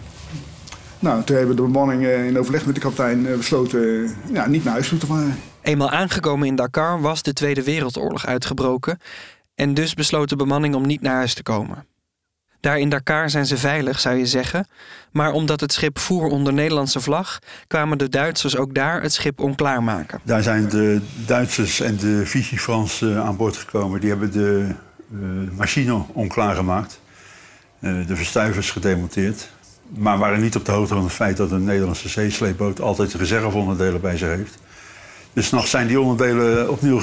Nou, 0.99 1.25
toen 1.25 1.37
hebben 1.37 1.57
de 1.57 1.63
bemanning 1.63 2.07
in 2.07 2.39
overleg 2.39 2.67
met 2.67 2.75
de 2.75 2.81
kapitein 2.81 3.23
besloten 3.37 4.11
ja, 4.33 4.47
niet 4.47 4.65
naar 4.65 4.73
huis 4.73 4.89
toe 4.89 4.99
te 4.99 5.07
varen. 5.07 5.37
Eenmaal 5.63 5.91
aangekomen 5.91 6.47
in 6.47 6.57
Dakar 6.57 7.01
was 7.01 7.23
de 7.23 7.33
Tweede 7.33 7.63
Wereldoorlog 7.63 8.27
uitgebroken 8.27 8.99
en 9.55 9.75
dus 9.75 9.95
besloot 9.95 10.29
de 10.29 10.37
bemanning 10.37 10.75
om 10.75 10.87
niet 10.87 11.01
naar 11.01 11.15
huis 11.15 11.35
te 11.35 11.43
komen. 11.43 11.87
Daar 12.61 12.79
in 12.79 12.89
Dakar 12.89 13.31
zijn 13.31 13.47
ze 13.47 13.57
veilig, 13.57 14.01
zou 14.01 14.17
je 14.17 14.27
zeggen. 14.27 14.67
Maar 15.13 15.33
omdat 15.33 15.61
het 15.61 15.73
schip 15.73 15.99
voer 15.99 16.27
onder 16.27 16.53
Nederlandse 16.53 17.01
vlag, 17.01 17.39
kwamen 17.67 17.99
de 17.99 18.09
Duitsers 18.09 18.57
ook 18.57 18.75
daar 18.75 19.03
het 19.03 19.13
schip 19.13 19.41
onklaarmaken. 19.41 20.21
Daar 20.23 20.43
zijn 20.43 20.69
de 20.69 21.01
Duitsers 21.27 21.81
en 21.81 21.97
de 21.97 22.27
Vichy 22.27 22.57
France 22.57 23.19
aan 23.19 23.37
boord 23.37 23.57
gekomen. 23.57 24.01
Die 24.01 24.09
hebben 24.11 24.33
de 24.33 24.75
de 25.09 25.49
machine 25.57 26.03
onklaargemaakt. 26.13 27.01
Uh, 27.81 28.07
de 28.07 28.17
verstuivers 28.17 28.71
gedemonteerd. 28.71 29.51
Maar 29.89 30.19
waren 30.19 30.41
niet 30.41 30.57
op 30.57 30.65
de 30.65 30.73
hoogte 30.73 30.95
van 30.95 31.03
het 31.03 31.13
feit 31.13 31.37
dat 31.37 31.51
een 31.51 31.65
Nederlandse 31.65 32.09
zeesleepboot 32.09 32.81
altijd 32.81 33.15
reserveonderdelen 33.15 34.01
bij 34.01 34.17
zich 34.17 34.29
heeft. 34.29 34.59
Dus 35.33 35.51
nog 35.51 35.67
zijn 35.67 35.87
die 35.87 36.01
onderdelen 36.01 36.71
opnieuw 36.71 37.01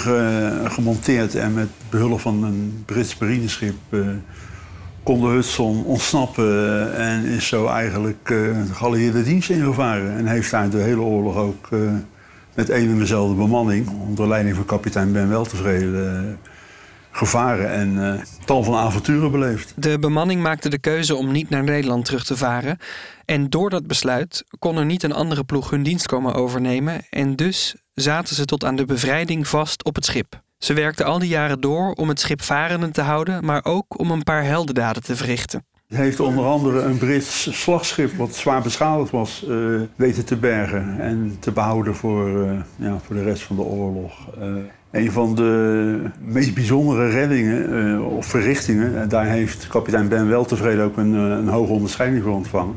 gemonteerd 0.66 1.36
en 1.36 1.54
met 1.54 1.68
behulp 1.90 2.20
van 2.20 2.44
een 2.44 2.84
Brits 2.86 3.18
marineschip 3.18 3.76
uh, 3.90 4.08
kon 5.04 5.22
de 5.22 5.28
Hudson 5.28 5.84
ontsnappen 5.84 6.96
en 6.96 7.26
is 7.26 7.48
zo 7.48 7.68
eigenlijk 7.68 8.28
de 8.28 8.74
geallieerde 8.74 9.24
dienst 9.24 9.50
ingevaren. 9.50 10.18
En 10.18 10.26
heeft 10.26 10.52
daar 10.52 10.70
de 10.70 10.78
hele 10.78 11.02
oorlog 11.02 11.36
ook 11.36 11.70
met 12.56 12.70
één 12.70 12.90
en 12.90 12.98
dezelfde 12.98 13.36
bemanning, 13.36 13.90
onder 13.90 14.28
leiding 14.28 14.56
van 14.56 14.66
kapitein 14.66 15.12
Ben 15.12 15.30
Weltevreden, 15.30 16.38
gevaren 17.16 17.72
en 17.72 17.96
uh, 17.96 18.14
tal 18.46 18.64
van 18.64 18.76
avonturen 18.76 19.32
beleefd. 19.32 19.74
De 19.76 20.00
bemanning 20.00 20.42
maakte 20.42 20.70
de 20.70 20.80
keuze 20.80 21.16
om 21.16 21.32
niet 21.32 21.50
naar 21.50 21.64
Nederland 21.64 22.06
terug 22.06 22.26
te 22.26 22.38
varen. 22.38 22.78
En 23.26 23.50
door 23.50 23.70
dat 23.70 23.88
besluit 23.88 24.44
kon 24.60 24.78
er 24.78 24.86
niet 24.86 25.04
een 25.04 25.14
andere 25.14 25.44
ploeg 25.44 25.70
hun 25.70 25.84
dienst 25.84 26.08
komen 26.08 26.34
overnemen. 26.34 27.02
En 27.10 27.36
dus 27.36 27.76
zaten 27.94 28.36
ze 28.36 28.46
tot 28.46 28.64
aan 28.64 28.76
de 28.76 28.86
bevrijding 28.86 29.48
vast 29.48 29.84
op 29.84 29.96
het 29.96 30.06
schip. 30.06 30.42
Ze 30.58 30.74
werkten 30.74 31.06
al 31.06 31.20
die 31.20 31.30
jaren 31.30 31.60
door 31.60 31.92
om 31.92 32.10
het 32.10 32.20
schip 32.20 32.42
varende 32.42 32.92
te 32.92 33.02
houden, 33.02 33.46
maar 33.46 33.66
ook 33.66 34.00
om 34.00 34.12
een 34.12 34.24
paar 34.24 34.44
heldendaden 34.44 35.04
te 35.04 35.16
verrichten. 35.16 35.66
Het 35.88 35.98
heeft 35.98 36.20
onder 36.20 36.46
andere 36.46 36.82
een 36.82 36.98
Brits 36.98 37.62
slagschip, 37.62 38.14
wat 38.14 38.36
zwaar 38.36 38.62
beschadigd 38.62 39.12
was, 39.12 39.46
uh, 39.48 39.82
weten 39.96 40.26
te 40.26 40.36
bergen 40.36 41.00
en 41.00 41.38
te 41.40 41.52
behouden 41.52 41.96
voor, 41.96 42.30
uh, 42.30 42.60
ja, 42.76 43.00
voor 43.06 43.16
de 43.16 43.24
rest 43.24 43.44
van 43.44 43.56
de 43.56 43.62
oorlog. 43.62 44.28
Uh, 44.96 45.04
een 45.04 45.12
van 45.12 45.36
de 45.36 46.02
meest 46.26 46.54
bijzondere 46.54 47.10
reddingen 47.10 48.02
of 48.02 48.26
verrichtingen, 48.26 49.10
daar 49.10 49.26
heeft 49.26 49.68
kapitein 49.68 50.08
Ben 50.08 50.30
Weltevreden 50.30 50.84
ook 50.84 50.98
een, 50.98 51.14
een 51.14 51.48
hoge 51.48 51.72
onderscheiding 51.72 52.24
voor 52.24 52.34
ontvangen. 52.34 52.76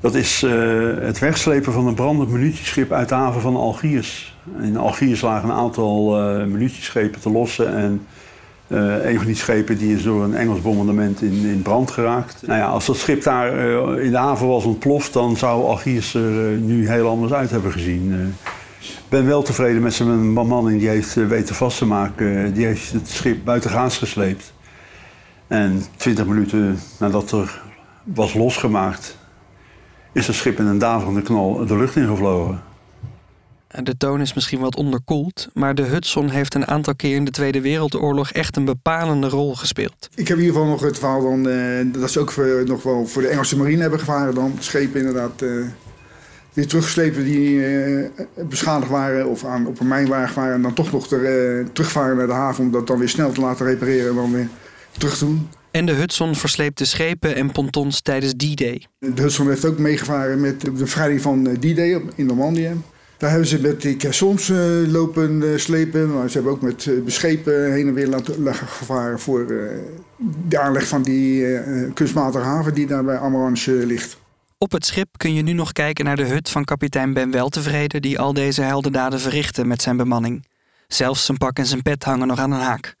Dat 0.00 0.14
is 0.14 0.44
het 1.00 1.18
wegslepen 1.18 1.72
van 1.72 1.86
een 1.86 1.94
brandend 1.94 2.30
munitieschip 2.30 2.92
uit 2.92 3.08
de 3.08 3.14
haven 3.14 3.40
van 3.40 3.56
Algiers. 3.56 4.36
In 4.60 4.76
Algiers 4.76 5.20
lagen 5.20 5.48
een 5.48 5.54
aantal 5.54 6.10
munitieschepen 6.46 7.20
te 7.20 7.30
lossen 7.30 7.74
en 7.74 8.00
uh, 8.72 9.04
een 9.04 9.16
van 9.16 9.26
die 9.26 9.34
schepen 9.34 9.78
die 9.78 9.94
is 9.94 10.02
door 10.02 10.24
een 10.24 10.34
Engels 10.34 10.60
bombardement 10.60 11.22
in, 11.22 11.44
in 11.44 11.62
brand 11.62 11.90
geraakt. 11.90 12.42
Nou 12.46 12.58
ja, 12.58 12.66
als 12.66 12.86
dat 12.86 12.96
schip 12.96 13.22
daar 13.22 13.54
uh, 13.54 14.04
in 14.04 14.10
de 14.10 14.16
haven 14.16 14.46
was 14.46 14.64
ontploft, 14.64 15.12
dan 15.12 15.36
zou 15.36 15.64
Algiers 15.64 16.14
er 16.14 16.52
uh, 16.52 16.60
nu 16.60 16.88
heel 16.88 17.08
anders 17.08 17.32
uit 17.32 17.50
hebben 17.50 17.72
gezien. 17.72 18.34
Ik 19.12 19.18
ben 19.18 19.26
wel 19.26 19.42
tevreden 19.42 19.82
met 19.82 19.94
zijn 19.94 20.34
bemanning, 20.34 20.78
die 20.80 20.88
heeft 20.88 21.14
weten 21.14 21.54
vast 21.54 21.78
te 21.78 21.86
maken. 21.86 22.54
die 22.54 22.66
heeft 22.66 22.92
het 22.92 23.08
schip 23.08 23.44
buiten 23.44 23.70
gaas 23.70 23.98
gesleept. 23.98 24.52
En 25.46 25.82
twintig 25.96 26.26
minuten 26.26 26.78
nadat 26.98 27.32
er 27.32 27.62
was 28.04 28.34
losgemaakt, 28.34 29.16
is 30.12 30.26
het 30.26 30.36
schip 30.36 30.58
in 30.58 30.66
een 30.66 30.78
daverende 30.78 31.22
knal 31.22 31.66
de 31.66 31.76
lucht 31.76 31.96
ingevlogen. 31.96 32.62
De 33.82 33.96
toon 33.96 34.20
is 34.20 34.34
misschien 34.34 34.60
wat 34.60 34.76
onderkoeld, 34.76 35.48
maar 35.54 35.74
de 35.74 35.82
Hudson 35.82 36.28
heeft 36.28 36.54
een 36.54 36.66
aantal 36.66 36.94
keer 36.94 37.14
in 37.14 37.24
de 37.24 37.30
Tweede 37.30 37.60
Wereldoorlog 37.60 38.30
echt 38.30 38.56
een 38.56 38.64
bepalende 38.64 39.28
rol 39.28 39.54
gespeeld. 39.54 40.08
Ik 40.14 40.28
heb 40.28 40.36
in 40.36 40.42
ieder 40.42 40.58
geval 40.60 40.70
nog 40.70 40.80
het 40.80 40.98
verhaal 40.98 41.22
dan, 41.22 41.48
uh, 41.48 41.92
dat 42.00 42.10
ze 42.10 42.20
ook 42.20 42.30
voor, 42.30 42.62
nog 42.66 42.82
wel 42.82 43.06
voor 43.06 43.22
de 43.22 43.28
Engelse 43.28 43.56
marine 43.56 43.80
hebben 43.80 43.98
gevaren 43.98 44.34
dan. 44.34 44.56
Schepen 44.58 45.00
inderdaad 45.00 45.42
uh, 45.42 45.66
weer 46.52 46.66
teruggeslepen 46.66 47.24
die 47.24 47.50
uh, 47.50 48.08
beschadigd 48.48 48.90
waren 48.90 49.28
of 49.28 49.44
aan, 49.44 49.66
op 49.66 49.80
een 49.80 49.88
mijn 49.88 50.08
waren. 50.08 50.52
En 50.52 50.62
dan 50.62 50.74
toch 50.74 50.92
nog 50.92 51.08
ter, 51.08 51.72
terugvaren 51.72 52.16
naar 52.16 52.26
de 52.26 52.32
haven 52.32 52.64
om 52.64 52.70
dat 52.70 52.86
dan 52.86 52.98
weer 52.98 53.08
snel 53.08 53.32
te 53.32 53.40
laten 53.40 53.66
repareren 53.66 54.08
en 54.08 54.14
dan 54.14 54.32
weer 54.32 54.48
terug 54.98 55.18
te 55.18 55.24
doen. 55.24 55.48
En 55.70 55.86
de 55.86 55.92
Hudson 55.92 56.34
versleepte 56.34 56.84
schepen 56.84 57.34
en 57.34 57.52
pontons 57.52 58.00
tijdens 58.00 58.32
D-Day. 58.32 58.86
De 58.98 59.22
Hudson 59.22 59.48
heeft 59.48 59.64
ook 59.64 59.78
meegevaren 59.78 60.40
met 60.40 60.60
de 60.60 60.70
bevrijding 60.70 61.20
van 61.20 61.56
D-Day 61.60 62.02
in 62.14 62.26
Normandië. 62.26 62.70
Daar 63.16 63.30
hebben 63.30 63.48
ze 63.48 63.60
met 63.60 63.82
die 63.82 63.96
uh, 64.50 64.92
lopen 64.92 65.60
slepen. 65.60 66.12
Maar 66.14 66.28
ze 66.28 66.34
hebben 66.34 66.52
ook 66.52 66.62
met 66.62 66.90
beschepen 67.04 67.72
heen 67.72 67.88
en 67.88 67.94
weer 67.94 68.08
laten 68.08 68.54
gevaren 68.54 69.18
voor 69.18 69.46
de 70.48 70.58
aanleg 70.58 70.86
van 70.86 71.02
die 71.02 71.46
kunstmatige 71.94 72.44
haven 72.44 72.74
die 72.74 72.86
daar 72.86 73.04
bij 73.04 73.18
Amarantje 73.18 73.72
ligt. 73.72 74.20
Op 74.62 74.72
het 74.72 74.86
schip 74.86 75.08
kun 75.16 75.34
je 75.34 75.42
nu 75.42 75.52
nog 75.52 75.72
kijken 75.72 76.04
naar 76.04 76.16
de 76.16 76.24
hut 76.24 76.50
van 76.50 76.64
kapitein 76.64 77.12
Ben 77.12 77.30
Weltevreden... 77.30 78.02
die 78.02 78.18
al 78.18 78.32
deze 78.32 78.62
heldendaden 78.62 79.20
verrichtte 79.20 79.64
met 79.64 79.82
zijn 79.82 79.96
bemanning. 79.96 80.46
Zelfs 80.88 81.24
zijn 81.24 81.38
pak 81.38 81.58
en 81.58 81.66
zijn 81.66 81.82
pet 81.82 82.04
hangen 82.04 82.26
nog 82.26 82.38
aan 82.38 82.52
een 82.52 82.60
haak. 82.60 82.94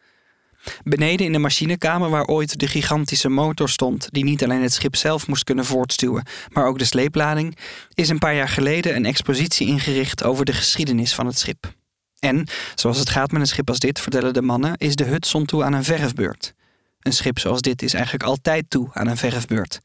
Beneden 0.82 1.26
in 1.26 1.32
de 1.32 1.38
machinekamer 1.38 2.10
waar 2.10 2.24
ooit 2.24 2.58
de 2.58 2.66
gigantische 2.66 3.28
motor 3.28 3.68
stond, 3.68 4.08
die 4.10 4.24
niet 4.24 4.44
alleen 4.44 4.62
het 4.62 4.72
schip 4.72 4.96
zelf 4.96 5.26
moest 5.26 5.44
kunnen 5.44 5.64
voortstuwen, 5.64 6.24
maar 6.48 6.66
ook 6.66 6.78
de 6.78 6.84
sleeplading, 6.84 7.56
is 7.94 8.08
een 8.08 8.18
paar 8.18 8.34
jaar 8.34 8.48
geleden 8.48 8.96
een 8.96 9.06
expositie 9.06 9.66
ingericht 9.66 10.24
over 10.24 10.44
de 10.44 10.52
geschiedenis 10.52 11.14
van 11.14 11.26
het 11.26 11.38
schip. 11.38 11.74
En, 12.18 12.46
zoals 12.74 12.98
het 12.98 13.10
gaat 13.10 13.32
met 13.32 13.40
een 13.40 13.46
schip 13.46 13.68
als 13.68 13.78
dit, 13.78 14.00
vertellen 14.00 14.32
de 14.32 14.42
mannen, 14.42 14.76
is 14.76 14.96
de 14.96 15.04
Hudson 15.04 15.44
toe 15.44 15.64
aan 15.64 15.72
een 15.72 15.84
verfbeurt. 15.84 16.54
Een 17.00 17.12
schip 17.12 17.38
zoals 17.38 17.60
dit 17.60 17.82
is 17.82 17.94
eigenlijk 17.94 18.24
altijd 18.24 18.70
toe 18.70 18.88
aan 18.92 19.06
een 19.06 19.16
verfbeurt. 19.16 19.80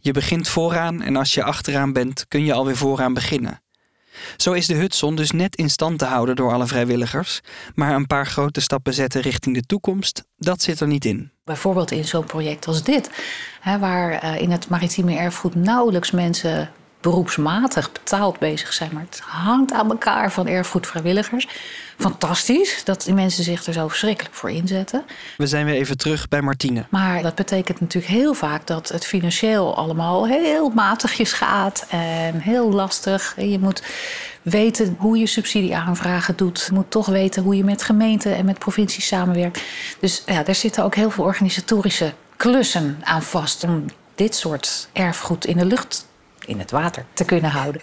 Je 0.00 0.12
begint 0.12 0.48
vooraan 0.48 1.02
en 1.02 1.16
als 1.16 1.34
je 1.34 1.42
achteraan 1.42 1.92
bent, 1.92 2.24
kun 2.28 2.44
je 2.44 2.52
alweer 2.52 2.76
vooraan 2.76 3.14
beginnen. 3.14 3.62
Zo 4.36 4.52
is 4.52 4.66
de 4.66 4.74
Hudson 4.74 5.16
dus 5.16 5.30
net 5.30 5.56
in 5.56 5.70
stand 5.70 5.98
te 5.98 6.04
houden 6.04 6.36
door 6.36 6.52
alle 6.52 6.66
vrijwilligers, 6.66 7.40
maar 7.74 7.94
een 7.94 8.06
paar 8.06 8.26
grote 8.26 8.60
stappen 8.60 8.94
zetten 8.94 9.20
richting 9.20 9.54
de 9.54 9.62
toekomst, 9.62 10.24
dat 10.36 10.62
zit 10.62 10.80
er 10.80 10.86
niet 10.86 11.04
in. 11.04 11.30
Bijvoorbeeld 11.44 11.90
in 11.90 12.04
zo'n 12.04 12.24
project 12.24 12.66
als 12.66 12.82
dit, 12.82 13.10
hè, 13.60 13.78
waar 13.78 14.24
uh, 14.24 14.40
in 14.40 14.50
het 14.50 14.68
maritieme 14.68 15.16
erfgoed 15.16 15.54
nauwelijks 15.54 16.10
mensen 16.10 16.70
beroepsmatig 17.00 17.92
betaald 17.92 18.38
bezig 18.38 18.72
zijn, 18.72 18.90
maar 18.92 19.04
het 19.10 19.20
hangt 19.24 19.72
aan 19.72 19.90
elkaar 19.90 20.32
van 20.32 20.46
erfgoedvrijwilligers. 20.46 21.48
Fantastisch 21.98 22.84
dat 22.84 23.04
die 23.04 23.14
mensen 23.14 23.44
zich 23.44 23.66
er 23.66 23.72
zo 23.72 23.88
verschrikkelijk 23.88 24.34
voor 24.34 24.50
inzetten. 24.50 25.04
We 25.36 25.46
zijn 25.46 25.66
weer 25.66 25.74
even 25.74 25.96
terug 25.96 26.28
bij 26.28 26.42
Martine. 26.42 26.84
Maar 26.90 27.22
dat 27.22 27.34
betekent 27.34 27.80
natuurlijk 27.80 28.12
heel 28.12 28.34
vaak 28.34 28.66
dat 28.66 28.88
het 28.88 29.06
financieel 29.06 29.76
allemaal 29.76 30.26
heel 30.26 30.68
matigjes 30.68 31.32
gaat 31.32 31.86
en 31.88 32.40
heel 32.40 32.72
lastig. 32.72 33.34
Je 33.36 33.58
moet 33.58 33.82
weten 34.42 34.96
hoe 34.98 35.18
je 35.18 35.26
subsidieaanvragen 35.26 36.36
doet. 36.36 36.64
Je 36.66 36.72
moet 36.72 36.90
toch 36.90 37.06
weten 37.06 37.42
hoe 37.42 37.56
je 37.56 37.64
met 37.64 37.82
gemeenten 37.82 38.36
en 38.36 38.44
met 38.44 38.58
provincies 38.58 39.06
samenwerkt. 39.06 39.62
Dus 40.00 40.22
ja, 40.26 40.42
daar 40.42 40.54
zitten 40.54 40.84
ook 40.84 40.94
heel 40.94 41.10
veel 41.10 41.24
organisatorische 41.24 42.12
klussen 42.36 42.98
aan 43.02 43.22
vast 43.22 43.64
om 43.64 43.84
dit 44.14 44.34
soort 44.34 44.88
erfgoed 44.92 45.46
in 45.46 45.56
de 45.56 45.64
lucht 45.64 46.08
in 46.44 46.58
het 46.58 46.70
water 46.70 47.04
te 47.12 47.24
kunnen 47.24 47.50
houden. 47.50 47.82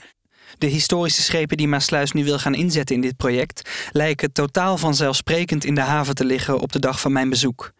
De 0.58 0.68
historische 0.68 1.22
schepen 1.22 1.58
die 1.58 1.68
Maasluis 1.68 2.12
nu 2.12 2.24
wil 2.24 2.40
gaan 2.40 2.54
inzetten 2.56 2.96
in 2.96 3.02
dit 3.02 3.18
project 3.18 3.70
lijken 3.92 4.32
totaal 4.32 4.78
vanzelfsprekend 4.78 5.66
in 5.66 5.76
de 5.76 5.82
haven 5.82 6.16
te 6.16 6.26
liggen 6.26 6.60
op 6.60 6.72
de 6.72 6.80
dag 6.80 7.00
van 7.00 7.12
mijn 7.12 7.30
bezoek. 7.30 7.72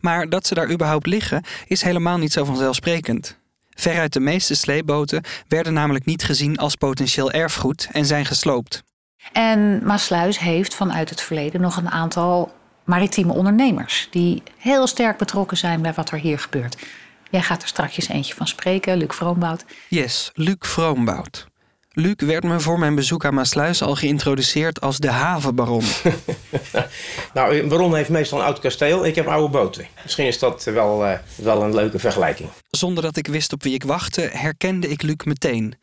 Maar 0.00 0.28
dat 0.28 0.46
ze 0.46 0.54
daar 0.54 0.70
überhaupt 0.70 1.06
liggen 1.06 1.44
is 1.66 1.82
helemaal 1.82 2.18
niet 2.18 2.32
zo 2.32 2.44
vanzelfsprekend. 2.44 3.38
Veruit 3.70 4.12
de 4.12 4.20
meeste 4.20 4.54
sleepboten 4.54 5.22
werden 5.48 5.72
namelijk 5.72 6.04
niet 6.04 6.24
gezien 6.24 6.56
als 6.56 6.74
potentieel 6.74 7.30
erfgoed 7.30 7.88
en 7.92 8.04
zijn 8.04 8.24
gesloopt. 8.24 8.82
En 9.32 9.84
Maasluis 9.84 10.38
heeft 10.38 10.74
vanuit 10.74 11.10
het 11.10 11.20
verleden 11.20 11.60
nog 11.60 11.76
een 11.76 11.90
aantal 11.90 12.52
maritieme 12.84 13.32
ondernemers 13.32 14.08
die 14.10 14.42
heel 14.58 14.86
sterk 14.86 15.18
betrokken 15.18 15.56
zijn 15.56 15.82
bij 15.82 15.92
wat 15.92 16.10
er 16.10 16.18
hier 16.18 16.38
gebeurt. 16.38 16.86
Jij 17.34 17.42
gaat 17.42 17.62
er 17.62 17.68
straks 17.68 18.08
eentje 18.08 18.34
van 18.34 18.46
spreken, 18.46 18.96
Luc 18.96 19.14
Vroombout. 19.14 19.64
Yes, 19.88 20.30
Luc 20.34 20.56
Vroombout. 20.58 21.46
Luc 21.90 22.14
werd 22.16 22.44
me 22.44 22.60
voor 22.60 22.78
mijn 22.78 22.94
bezoek 22.94 23.24
aan 23.24 23.34
Maasluis 23.34 23.82
al 23.82 23.94
geïntroduceerd 23.94 24.80
als 24.80 24.98
de 24.98 25.10
havenbaron. 25.10 25.84
nou, 27.34 27.58
een 27.58 27.68
baron 27.68 27.94
heeft 27.94 28.08
meestal 28.08 28.38
een 28.38 28.44
oud 28.44 28.58
kasteel. 28.58 29.06
Ik 29.06 29.14
heb 29.14 29.26
oude 29.26 29.48
boten. 29.48 29.86
Misschien 30.02 30.26
is 30.26 30.38
dat 30.38 30.64
wel, 30.64 31.06
uh, 31.06 31.18
wel 31.36 31.62
een 31.62 31.74
leuke 31.74 31.98
vergelijking. 31.98 32.48
Zonder 32.70 33.02
dat 33.02 33.16
ik 33.16 33.26
wist 33.26 33.52
op 33.52 33.62
wie 33.62 33.74
ik 33.74 33.84
wachtte, 33.84 34.30
herkende 34.32 34.88
ik 34.88 35.02
Luc 35.02 35.24
meteen. 35.24 35.74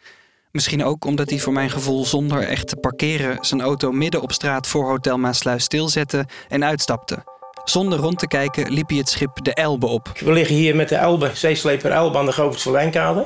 Misschien 0.51 0.83
ook 0.83 1.05
omdat 1.05 1.29
hij 1.29 1.39
voor 1.39 1.53
mijn 1.53 1.69
gevoel 1.69 2.05
zonder 2.05 2.47
echt 2.47 2.67
te 2.67 2.75
parkeren... 2.75 3.37
zijn 3.45 3.61
auto 3.61 3.91
midden 3.91 4.21
op 4.21 4.31
straat 4.31 4.67
voor 4.67 4.89
Hotel 4.89 5.17
Maasluis 5.17 5.63
stilzette 5.63 6.25
en 6.47 6.65
uitstapte. 6.65 7.30
Zonder 7.71 7.99
rond 7.99 8.19
te 8.19 8.27
kijken 8.27 8.71
liep 8.71 8.89
hij 8.89 8.97
het 8.97 9.09
schip 9.09 9.43
de 9.43 9.53
Elbe 9.53 9.87
op. 9.87 10.11
We 10.19 10.31
liggen 10.31 10.55
hier 10.55 10.75
met 10.75 10.89
de 10.89 10.95
Elbe, 10.95 11.29
zeesleper 11.33 11.91
Elbe 11.91 12.17
aan 12.17 12.25
de 12.25 12.31
Govert 12.31 12.61
van 12.61 12.71
Wijnkade. 12.71 13.25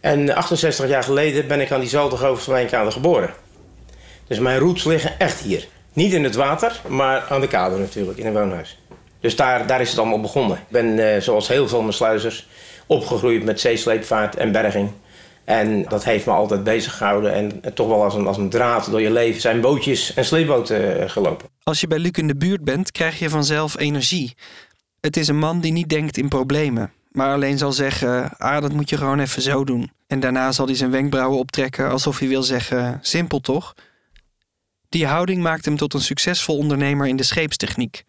En 0.00 0.34
68 0.34 0.88
jaar 0.88 1.02
geleden 1.02 1.46
ben 1.46 1.60
ik 1.60 1.72
aan 1.72 1.80
diezelfde 1.80 2.16
Govert 2.16 2.42
van 2.42 2.52
Wijnkade 2.52 2.90
geboren. 2.90 3.30
Dus 4.26 4.38
mijn 4.38 4.58
roots 4.58 4.84
liggen 4.84 5.18
echt 5.18 5.40
hier. 5.40 5.66
Niet 5.92 6.12
in 6.12 6.24
het 6.24 6.34
water, 6.34 6.80
maar 6.88 7.26
aan 7.28 7.40
de 7.40 7.46
kade 7.46 7.76
natuurlijk, 7.76 8.18
in 8.18 8.26
een 8.26 8.32
woonhuis. 8.32 8.78
Dus 9.20 9.36
daar, 9.36 9.66
daar 9.66 9.80
is 9.80 9.90
het 9.90 9.98
allemaal 9.98 10.20
begonnen. 10.20 10.56
Ik 10.56 10.68
ben, 10.68 11.14
eh, 11.14 11.20
zoals 11.20 11.48
heel 11.48 11.68
veel 11.68 11.80
mijn 11.80 11.92
sluizers, 11.92 12.48
opgegroeid 12.86 13.44
met 13.44 13.60
zeesleepvaart 13.60 14.36
en 14.36 14.52
berging. 14.52 14.90
En 15.44 15.84
dat 15.88 16.04
heeft 16.04 16.26
me 16.26 16.32
altijd 16.32 16.64
bezig 16.64 16.96
gehouden. 16.96 17.32
En 17.32 17.74
toch 17.74 17.88
wel 17.88 18.02
als 18.02 18.14
een, 18.14 18.26
als 18.26 18.36
een 18.36 18.50
draad 18.50 18.90
door 18.90 19.00
je 19.00 19.10
leven 19.10 19.40
zijn 19.40 19.60
bootjes 19.60 20.14
en 20.14 20.24
sleepboten 20.24 21.00
eh, 21.00 21.08
gelopen. 21.08 21.51
Als 21.64 21.80
je 21.80 21.86
bij 21.86 21.98
Luc 21.98 22.10
in 22.10 22.26
de 22.26 22.36
buurt 22.36 22.64
bent, 22.64 22.92
krijg 22.92 23.18
je 23.18 23.30
vanzelf 23.30 23.78
energie. 23.78 24.34
Het 25.00 25.16
is 25.16 25.28
een 25.28 25.38
man 25.38 25.60
die 25.60 25.72
niet 25.72 25.88
denkt 25.88 26.16
in 26.16 26.28
problemen, 26.28 26.92
maar 27.10 27.32
alleen 27.32 27.58
zal 27.58 27.72
zeggen: 27.72 28.36
Ah, 28.36 28.62
dat 28.62 28.72
moet 28.72 28.90
je 28.90 28.96
gewoon 28.96 29.18
even 29.18 29.42
zo 29.42 29.64
doen. 29.64 29.90
En 30.06 30.20
daarna 30.20 30.52
zal 30.52 30.66
hij 30.66 30.74
zijn 30.74 30.90
wenkbrauwen 30.90 31.38
optrekken 31.38 31.90
alsof 31.90 32.18
hij 32.18 32.28
wil 32.28 32.42
zeggen: 32.42 32.98
Simpel 33.02 33.40
toch? 33.40 33.74
Die 34.88 35.06
houding 35.06 35.42
maakt 35.42 35.64
hem 35.64 35.76
tot 35.76 35.94
een 35.94 36.00
succesvol 36.00 36.56
ondernemer 36.56 37.06
in 37.06 37.16
de 37.16 37.22
scheepstechniek. 37.22 38.04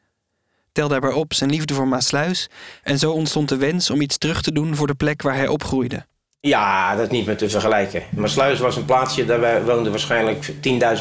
Tel 0.71 0.87
daarbij 0.87 1.11
op 1.11 1.33
zijn 1.33 1.49
liefde 1.49 1.73
voor 1.73 1.87
Maasluis 1.87 2.49
en 2.83 2.99
zo 2.99 3.11
ontstond 3.11 3.49
de 3.49 3.57
wens 3.57 3.89
om 3.89 4.01
iets 4.01 4.17
terug 4.17 4.41
te 4.41 4.51
doen 4.51 4.75
voor 4.75 4.87
de 4.87 4.95
plek 4.95 5.21
waar 5.21 5.35
hij 5.35 5.47
opgroeide. 5.47 6.05
Ja, 6.39 6.95
dat 6.95 7.05
is 7.05 7.11
niet 7.11 7.25
meer 7.25 7.37
te 7.37 7.49
vergelijken. 7.49 8.03
Maasluis 8.15 8.59
was 8.59 8.75
een 8.75 8.85
plaatsje, 8.85 9.25
daar 9.25 9.65
woonden 9.65 9.91
waarschijnlijk 9.91 10.51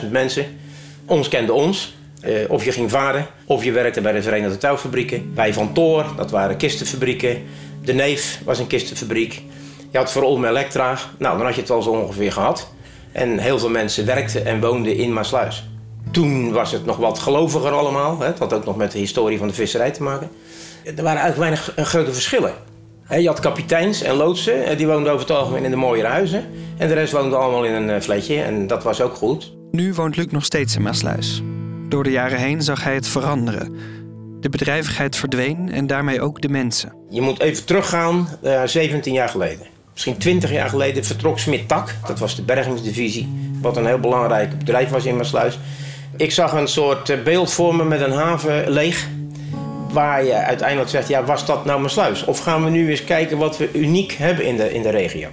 10.000 0.03 0.11
mensen. 0.11 0.59
Ons 1.05 1.29
kende 1.29 1.53
ons. 1.53 1.95
Eh, 2.23 2.51
of 2.51 2.65
je 2.65 2.73
ging 2.73 2.91
varen, 2.91 3.27
of 3.47 3.65
je 3.65 3.73
werkte 3.73 4.01
bij 4.01 4.13
de 4.13 4.23
Verenigde 4.23 4.59
Touwfabrieken. 4.59 5.35
Bij 5.35 5.55
Van 5.55 5.73
Toor, 5.73 6.05
dat 6.17 6.31
waren 6.31 6.57
kistenfabrieken. 6.57 7.43
De 7.85 7.93
Neef 7.93 8.41
was 8.45 8.59
een 8.59 8.67
kistenfabriek. 8.67 9.43
Je 9.91 9.99
had 9.99 10.13
voor 10.13 10.23
Olme 10.23 10.49
Elektra. 10.49 10.99
Nou, 11.19 11.37
dan 11.37 11.47
had 11.47 11.55
je 11.55 11.61
het 11.61 11.71
wel 11.71 11.83
zo 11.83 11.91
ongeveer 11.91 12.33
gehad. 12.33 12.73
En 13.13 13.39
heel 13.39 13.59
veel 13.59 13.71
mensen 13.71 14.07
werkten 14.07 14.47
en 14.47 14.61
woonden 14.61 14.97
in 14.97 15.13
Maasluis. 15.13 15.69
Toen 16.11 16.53
was 16.53 16.73
het 16.73 16.85
nog 16.85 16.97
wat 16.97 17.19
geloviger 17.19 17.71
allemaal. 17.71 18.21
Hè. 18.21 18.27
Het 18.27 18.39
had 18.39 18.53
ook 18.53 18.65
nog 18.65 18.77
met 18.77 18.93
de 18.93 18.99
historie 18.99 19.39
van 19.39 19.49
de 19.49 19.55
visserij 19.55 19.91
te 19.91 20.03
maken. 20.03 20.31
Er 20.85 21.03
waren 21.03 21.21
eigenlijk 21.21 21.39
weinig 21.39 21.75
eh, 21.75 21.85
grote 21.85 22.13
verschillen. 22.13 22.53
Je 23.09 23.27
had 23.27 23.41
kapiteins 23.41 24.03
en 24.03 24.15
loodsen, 24.15 24.65
eh, 24.65 24.77
die 24.77 24.87
woonden 24.87 25.13
over 25.13 25.27
het 25.27 25.37
algemeen 25.37 25.65
in 25.65 25.71
de 25.71 25.77
mooiere 25.77 26.09
huizen. 26.09 26.45
En 26.77 26.89
de 26.89 26.95
rest 26.95 27.13
woonde 27.13 27.37
allemaal 27.37 27.65
in 27.65 27.73
een 27.73 28.03
fletje 28.03 28.43
en 28.43 28.67
dat 28.67 28.83
was 28.83 29.01
ook 29.01 29.15
goed. 29.15 29.53
Nu 29.71 29.95
woont 29.95 30.17
Luc 30.17 30.27
nog 30.31 30.45
steeds 30.45 30.77
in 30.77 30.83
Maasluis. 30.83 31.43
Door 31.93 32.05
de 32.05 32.11
jaren 32.11 32.39
heen 32.39 32.63
zag 32.63 32.85
hij 32.85 32.95
het 32.95 33.09
veranderen. 33.09 33.77
De 34.41 34.49
bedrijvigheid 34.49 35.17
verdween 35.17 35.73
en 35.73 35.87
daarmee 35.87 36.21
ook 36.21 36.41
de 36.41 36.49
mensen. 36.49 36.93
Je 37.11 37.21
moet 37.21 37.41
even 37.41 37.65
teruggaan, 37.65 38.29
uh, 38.43 38.63
17 38.65 39.13
jaar 39.13 39.29
geleden. 39.29 39.67
Misschien 39.93 40.19
20 40.19 40.51
jaar 40.51 40.69
geleden 40.69 41.05
vertrok 41.05 41.39
Smit 41.39 41.69
Tak. 41.69 41.95
Dat 42.07 42.19
was 42.19 42.37
de 42.37 42.43
bergingsdivisie, 42.43 43.33
wat 43.61 43.77
een 43.77 43.87
heel 43.87 43.99
belangrijk 43.99 44.59
bedrijf 44.59 44.91
was 44.91 45.05
in 45.05 45.17
Maasluis. 45.17 45.59
Ik 46.17 46.33
zag 46.33 46.53
een 46.53 46.69
soort 46.69 47.11
eh, 47.11 47.23
beeld 47.23 47.53
voor 47.53 47.75
me 47.75 47.85
met 47.85 48.01
een 48.01 48.13
haven 48.13 48.71
leeg. 48.71 49.09
Waar 49.91 50.25
je 50.25 50.35
uiteindelijk 50.35 50.91
zegt, 50.91 51.09
ja, 51.09 51.25
was 51.25 51.47
dat 51.47 51.65
nou 51.65 51.81
Maasluis? 51.81 52.25
Of 52.25 52.39
gaan 52.39 52.65
we 52.65 52.71
nu 52.71 52.91
eens 52.91 53.05
kijken 53.05 53.39
wat 53.39 53.59
we 53.59 53.71
uniek 53.73 54.13
hebben 54.13 54.47
in 54.47 54.57
de, 54.57 54.75
in 54.75 54.83
de 54.83 54.91
regio? 54.91 55.29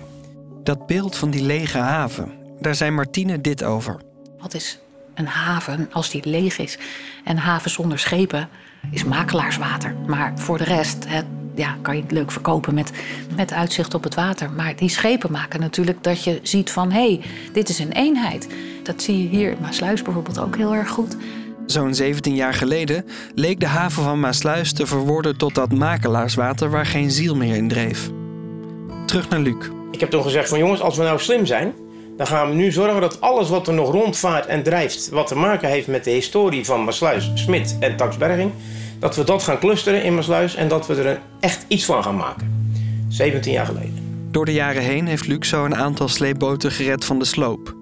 Dat 0.63 0.85
beeld 0.85 1.15
van 1.15 1.29
die 1.29 1.43
lege 1.43 1.77
haven, 1.77 2.31
daar 2.59 2.75
zei 2.75 2.91
Martine 2.91 3.41
dit 3.41 3.63
over. 3.63 3.95
Wat 4.37 4.53
is 4.53 4.79
een 5.19 5.27
haven, 5.27 5.89
als 5.91 6.09
die 6.09 6.29
leeg 6.29 6.57
is, 6.57 6.77
en 7.23 7.31
een 7.31 7.41
haven 7.41 7.71
zonder 7.71 7.99
schepen, 7.99 8.49
is 8.91 9.03
makelaarswater. 9.03 9.95
Maar 10.07 10.31
voor 10.35 10.57
de 10.57 10.63
rest 10.63 11.05
het, 11.07 11.25
ja, 11.55 11.77
kan 11.81 11.95
je 11.95 12.01
het 12.01 12.11
leuk 12.11 12.31
verkopen 12.31 12.73
met, 12.73 12.91
met 13.35 13.53
uitzicht 13.53 13.93
op 13.93 14.03
het 14.03 14.15
water. 14.15 14.51
Maar 14.51 14.75
die 14.75 14.89
schepen 14.89 15.31
maken 15.31 15.59
natuurlijk 15.59 16.03
dat 16.03 16.23
je 16.23 16.39
ziet 16.43 16.71
van... 16.71 16.91
hé, 16.91 17.07
hey, 17.07 17.21
dit 17.53 17.69
is 17.69 17.79
een 17.79 17.91
eenheid. 17.91 18.49
Dat 18.83 19.01
zie 19.01 19.23
je 19.23 19.29
hier 19.29 19.51
in 19.51 19.57
Maasluis 19.61 20.01
bijvoorbeeld 20.01 20.39
ook 20.39 20.55
heel 20.55 20.75
erg 20.75 20.89
goed. 20.89 21.17
Zo'n 21.65 21.93
17 21.93 22.35
jaar 22.35 22.53
geleden 22.53 23.05
leek 23.35 23.59
de 23.59 23.67
haven 23.67 24.03
van 24.03 24.19
Maasluis 24.19 24.73
te 24.73 24.85
verworden 24.85 25.37
tot 25.37 25.55
dat 25.55 25.71
makelaarswater 25.71 26.69
waar 26.69 26.85
geen 26.85 27.11
ziel 27.11 27.35
meer 27.35 27.55
in 27.55 27.67
dreef. 27.67 28.09
Terug 29.05 29.29
naar 29.29 29.39
Luc. 29.39 29.67
Ik 29.91 29.99
heb 29.99 30.09
toen 30.09 30.23
gezegd 30.23 30.49
van 30.49 30.59
jongens, 30.59 30.81
als 30.81 30.97
we 30.97 31.03
nou 31.03 31.19
slim 31.19 31.45
zijn, 31.45 31.73
dan 32.19 32.27
gaan 32.27 32.49
we 32.49 32.55
nu 32.55 32.71
zorgen 32.71 33.01
dat 33.01 33.21
alles 33.21 33.49
wat 33.49 33.67
er 33.67 33.73
nog 33.73 33.91
rondvaart 33.91 34.45
en 34.45 34.63
drijft, 34.63 35.09
wat 35.09 35.27
te 35.27 35.35
maken 35.35 35.69
heeft 35.69 35.87
met 35.87 36.03
de 36.03 36.11
historie 36.11 36.65
van 36.65 36.83
Maasluis, 36.83 37.31
Smit 37.33 37.77
en 37.79 37.95
Taxberging, 37.95 38.51
dat 38.99 39.15
we 39.15 39.23
dat 39.23 39.43
gaan 39.43 39.59
clusteren 39.59 40.03
in 40.03 40.15
Maasluis 40.15 40.55
en 40.55 40.67
dat 40.67 40.87
we 40.87 41.01
er 41.01 41.19
echt 41.39 41.65
iets 41.67 41.85
van 41.85 42.03
gaan 42.03 42.15
maken. 42.15 42.73
17 43.07 43.51
jaar 43.51 43.65
geleden. 43.65 44.27
Door 44.31 44.45
de 44.45 44.53
jaren 44.53 44.81
heen 44.81 45.07
heeft 45.07 45.27
Luc 45.27 45.47
zo 45.47 45.65
een 45.65 45.75
aantal 45.75 46.07
sleepboten 46.07 46.71
gered 46.71 47.05
van 47.05 47.19
de 47.19 47.25
sloop. 47.25 47.75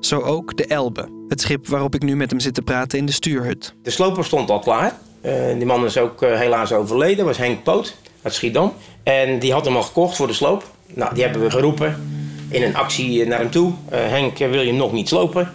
Zo 0.00 0.20
ook 0.20 0.56
de 0.56 0.66
Elbe, 0.66 1.08
het 1.28 1.40
schip 1.40 1.66
waarop 1.66 1.94
ik 1.94 2.02
nu 2.02 2.16
met 2.16 2.30
hem 2.30 2.40
zit 2.40 2.54
te 2.54 2.62
praten 2.62 2.98
in 2.98 3.06
de 3.06 3.12
stuurhut. 3.12 3.74
De 3.82 3.90
sloper 3.90 4.24
stond 4.24 4.50
al 4.50 4.58
klaar. 4.58 4.92
Uh, 5.22 5.32
die 5.56 5.66
man 5.66 5.84
is 5.84 5.98
ook 5.98 6.22
uh, 6.22 6.38
helaas 6.38 6.72
overleden, 6.72 7.24
was 7.24 7.36
Henk 7.36 7.62
Poot 7.62 7.96
uit 8.22 8.34
Schiedam. 8.34 8.72
En 9.02 9.38
die 9.38 9.52
had 9.52 9.64
hem 9.64 9.76
al 9.76 9.82
gekocht 9.82 10.16
voor 10.16 10.26
de 10.26 10.32
sloop. 10.32 10.64
Nou, 10.94 11.14
die 11.14 11.22
hebben 11.22 11.42
we 11.42 11.50
geroepen 11.50 12.13
in 12.48 12.62
een 12.62 12.76
actie 12.76 13.26
naar 13.26 13.38
hem 13.38 13.50
toe. 13.50 13.72
Uh, 13.92 13.98
Henk, 14.08 14.38
wil 14.38 14.60
je 14.60 14.72
nog 14.72 14.92
niet 14.92 15.08
slopen? 15.08 15.52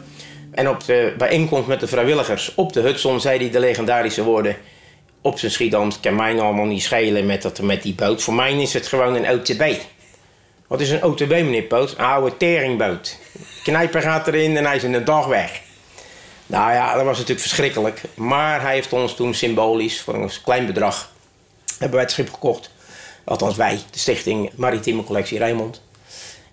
En 0.51 0.69
op 0.69 0.85
de 0.85 1.13
bijeenkomst 1.17 1.67
met 1.67 1.79
de 1.79 1.87
vrijwilligers 1.87 2.55
op 2.55 2.73
de 2.73 2.81
Hudson 2.81 3.21
zei 3.21 3.39
hij 3.39 3.49
de 3.49 3.59
legendarische 3.59 4.23
woorden... 4.23 4.55
Op 5.21 5.39
zijn 5.39 5.51
Schiedam 5.51 5.91
kan 6.01 6.15
mij 6.15 6.39
allemaal 6.39 6.65
niet 6.65 6.81
schelen 6.81 7.25
met, 7.25 7.41
dat, 7.41 7.61
met 7.61 7.83
die 7.83 7.93
boot. 7.93 8.21
Voor 8.21 8.33
mij 8.33 8.61
is 8.61 8.73
het 8.73 8.87
gewoon 8.87 9.15
een 9.15 9.29
OTB. 9.29 9.63
Wat 10.67 10.81
is 10.81 10.89
een 10.89 11.03
OTB, 11.03 11.29
meneer 11.29 11.61
Poot? 11.61 11.91
Een 11.91 12.05
oude 12.05 12.37
teringboot. 12.37 13.17
Knijper 13.63 14.01
gaat 14.01 14.27
erin 14.27 14.57
en 14.57 14.65
hij 14.65 14.75
is 14.75 14.83
in 14.83 14.93
een 14.93 15.05
dag 15.05 15.25
weg. 15.25 15.61
Nou 16.45 16.71
ja, 16.71 16.95
dat 16.95 17.03
was 17.03 17.17
natuurlijk 17.17 17.47
verschrikkelijk. 17.47 18.01
Maar 18.15 18.61
hij 18.61 18.73
heeft 18.73 18.93
ons 18.93 19.15
toen 19.15 19.33
symbolisch, 19.33 20.01
voor 20.01 20.13
een 20.13 20.31
klein 20.43 20.65
bedrag, 20.65 21.11
hebben 21.69 21.91
wij 21.91 22.01
het 22.01 22.11
schip 22.11 22.33
gekocht. 22.33 22.71
Althans 23.23 23.55
wij, 23.55 23.79
de 23.91 23.99
stichting 23.99 24.51
Maritieme 24.55 25.03
Collectie 25.03 25.37
Rijnmond 25.37 25.81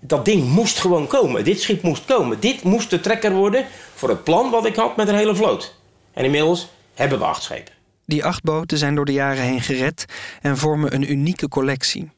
dat 0.07 0.25
ding 0.25 0.49
moest 0.49 0.79
gewoon 0.79 1.07
komen. 1.07 1.43
Dit 1.43 1.61
schip 1.61 1.81
moest 1.81 2.05
komen. 2.05 2.39
Dit 2.39 2.63
moest 2.63 2.89
de 2.89 2.99
trekker 2.99 3.31
worden 3.31 3.65
voor 3.95 4.09
het 4.09 4.23
plan 4.23 4.49
wat 4.49 4.65
ik 4.65 4.75
had 4.75 4.97
met 4.97 5.07
een 5.07 5.15
hele 5.15 5.35
vloot. 5.35 5.75
En 6.13 6.23
inmiddels 6.23 6.67
hebben 6.93 7.19
we 7.19 7.25
acht 7.25 7.43
schepen. 7.43 7.73
Die 8.05 8.25
acht 8.25 8.43
boten 8.43 8.77
zijn 8.77 8.95
door 8.95 9.05
de 9.05 9.13
jaren 9.13 9.43
heen 9.43 9.61
gered 9.61 10.05
en 10.41 10.57
vormen 10.57 10.93
een 10.93 11.11
unieke 11.11 11.47
collectie. 11.47 12.09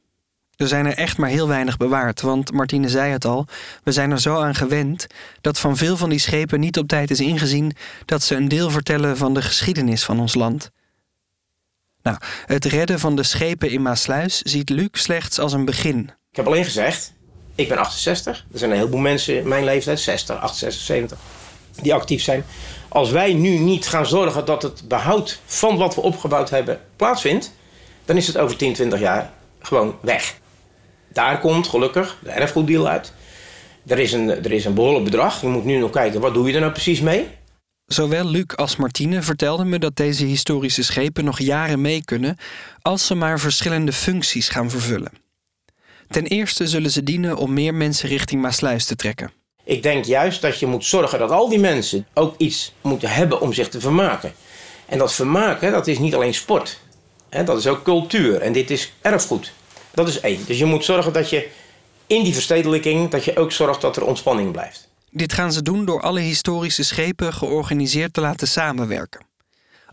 Er 0.55 0.67
zijn 0.67 0.85
er 0.85 0.97
echt 0.97 1.17
maar 1.17 1.29
heel 1.29 1.47
weinig 1.47 1.77
bewaard, 1.77 2.21
want 2.21 2.51
Martine 2.51 2.89
zei 2.89 3.11
het 3.11 3.25
al, 3.25 3.45
we 3.83 3.91
zijn 3.91 4.11
er 4.11 4.19
zo 4.19 4.35
aan 4.35 4.55
gewend 4.55 5.07
dat 5.41 5.59
van 5.59 5.77
veel 5.77 5.97
van 5.97 6.09
die 6.09 6.19
schepen 6.19 6.59
niet 6.59 6.77
op 6.77 6.87
tijd 6.87 7.11
is 7.11 7.19
ingezien 7.19 7.75
dat 8.05 8.23
ze 8.23 8.35
een 8.35 8.47
deel 8.47 8.69
vertellen 8.69 9.17
van 9.17 9.33
de 9.33 9.41
geschiedenis 9.41 10.03
van 10.03 10.19
ons 10.19 10.35
land. 10.35 10.71
Nou, 12.01 12.17
het 12.45 12.65
redden 12.65 12.99
van 12.99 13.15
de 13.15 13.23
schepen 13.23 13.69
in 13.69 13.81
Maasluis 13.81 14.41
ziet 14.41 14.69
Luc 14.69 14.89
slechts 14.91 15.39
als 15.39 15.53
een 15.53 15.65
begin. 15.65 15.99
Ik 16.29 16.35
heb 16.35 16.45
alleen 16.45 16.63
gezegd, 16.63 17.13
ik 17.59 17.67
ben 17.67 17.77
68. 17.77 18.45
Er 18.51 18.59
zijn 18.59 18.71
een 18.71 18.77
heleboel 18.77 18.99
mensen 18.99 19.37
in 19.37 19.47
mijn 19.47 19.63
leeftijd, 19.63 19.99
60, 19.99 20.37
68, 20.37 20.81
70, 20.81 21.17
die 21.81 21.93
actief 21.93 22.21
zijn. 22.21 22.45
Als 22.87 23.11
wij 23.11 23.33
nu 23.33 23.57
niet 23.57 23.87
gaan 23.87 24.05
zorgen 24.05 24.45
dat 24.45 24.61
het 24.61 24.87
behoud 24.87 25.39
van 25.45 25.77
wat 25.77 25.95
we 25.95 26.01
opgebouwd 26.01 26.49
hebben 26.49 26.79
plaatsvindt, 26.95 27.53
dan 28.05 28.17
is 28.17 28.27
het 28.27 28.37
over 28.37 28.57
10, 28.57 28.73
20 28.73 28.99
jaar 28.99 29.31
gewoon 29.59 29.95
weg. 30.01 30.37
Daar 31.13 31.39
komt 31.39 31.67
gelukkig 31.67 32.17
de 32.23 32.29
erfgoeddeal 32.29 32.87
uit. 32.87 33.13
Er 33.87 33.99
is, 33.99 34.11
een, 34.11 34.29
er 34.29 34.51
is 34.51 34.65
een 34.65 34.73
behoorlijk 34.73 35.05
bedrag. 35.05 35.41
Je 35.41 35.47
moet 35.47 35.65
nu 35.65 35.77
nog 35.77 35.91
kijken, 35.91 36.19
wat 36.19 36.33
doe 36.33 36.47
je 36.47 36.53
er 36.53 36.59
nou 36.59 36.71
precies 36.71 37.01
mee? 37.01 37.27
Zowel 37.85 38.25
Luc 38.25 38.45
als 38.55 38.75
Martine 38.75 39.21
vertelden 39.21 39.69
me 39.69 39.79
dat 39.79 39.95
deze 39.95 40.25
historische 40.25 40.83
schepen 40.83 41.25
nog 41.25 41.39
jaren 41.39 41.81
mee 41.81 42.03
kunnen 42.05 42.37
als 42.81 43.05
ze 43.05 43.15
maar 43.15 43.39
verschillende 43.39 43.93
functies 43.93 44.49
gaan 44.49 44.69
vervullen. 44.69 45.11
Ten 46.09 46.25
eerste 46.25 46.67
zullen 46.67 46.91
ze 46.91 47.03
dienen 47.03 47.37
om 47.37 47.53
meer 47.53 47.73
mensen 47.73 48.09
richting 48.09 48.41
Maasluis 48.41 48.85
te 48.85 48.95
trekken. 48.95 49.31
Ik 49.63 49.83
denk 49.83 50.05
juist 50.05 50.41
dat 50.41 50.59
je 50.59 50.65
moet 50.65 50.85
zorgen 50.85 51.19
dat 51.19 51.31
al 51.31 51.49
die 51.49 51.59
mensen 51.59 52.07
ook 52.13 52.35
iets 52.37 52.73
moeten 52.81 53.09
hebben 53.09 53.41
om 53.41 53.53
zich 53.53 53.69
te 53.69 53.79
vermaken. 53.79 54.33
En 54.85 54.97
dat 54.97 55.13
vermaken, 55.13 55.71
dat 55.71 55.87
is 55.87 55.99
niet 55.99 56.15
alleen 56.15 56.33
sport. 56.33 56.79
dat 57.29 57.57
is 57.57 57.67
ook 57.67 57.83
cultuur 57.83 58.41
en 58.41 58.53
dit 58.53 58.69
is 58.69 58.93
erfgoed. 59.01 59.53
Dat 59.93 60.07
is 60.07 60.19
één. 60.19 60.45
Dus 60.45 60.57
je 60.57 60.65
moet 60.65 60.85
zorgen 60.85 61.13
dat 61.13 61.29
je 61.29 61.49
in 62.07 62.23
die 62.23 62.33
verstedelijking, 62.33 63.09
dat 63.09 63.23
je 63.23 63.37
ook 63.37 63.51
zorgt 63.51 63.81
dat 63.81 63.95
er 63.95 64.05
ontspanning 64.05 64.51
blijft. 64.51 64.89
Dit 65.11 65.33
gaan 65.33 65.53
ze 65.53 65.61
doen 65.61 65.85
door 65.85 66.01
alle 66.01 66.19
historische 66.19 66.83
schepen 66.83 67.33
georganiseerd 67.33 68.13
te 68.13 68.21
laten 68.21 68.47
samenwerken. 68.47 69.25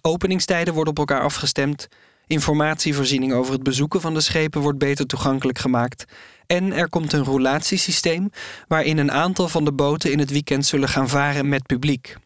Openingstijden 0.01 0.75
worden 0.75 0.93
op 0.93 0.99
elkaar 0.99 1.23
afgestemd, 1.23 1.89
Informatievoorziening 2.27 3.33
over 3.33 3.53
het 3.53 3.62
bezoeken 3.62 4.01
van 4.01 4.15
de 4.15 4.21
schepen 4.21 4.61
wordt 4.61 4.79
beter 4.79 5.07
toegankelijk 5.07 5.59
gemaakt. 5.59 6.05
En 6.47 6.73
er 6.73 6.89
komt 6.89 7.12
een 7.12 7.25
roulatiesysteem 7.25 8.31
waarin 8.69 8.99
een 8.99 9.12
aantal 9.12 9.49
van 9.49 9.65
de 9.65 9.73
boten 9.73 10.12
in 10.12 10.19
het 10.19 10.31
weekend 10.31 10.67
zullen 10.67 10.89
gaan 10.89 11.09
varen 11.09 11.49
met 11.49 11.67
publiek. 11.67 12.17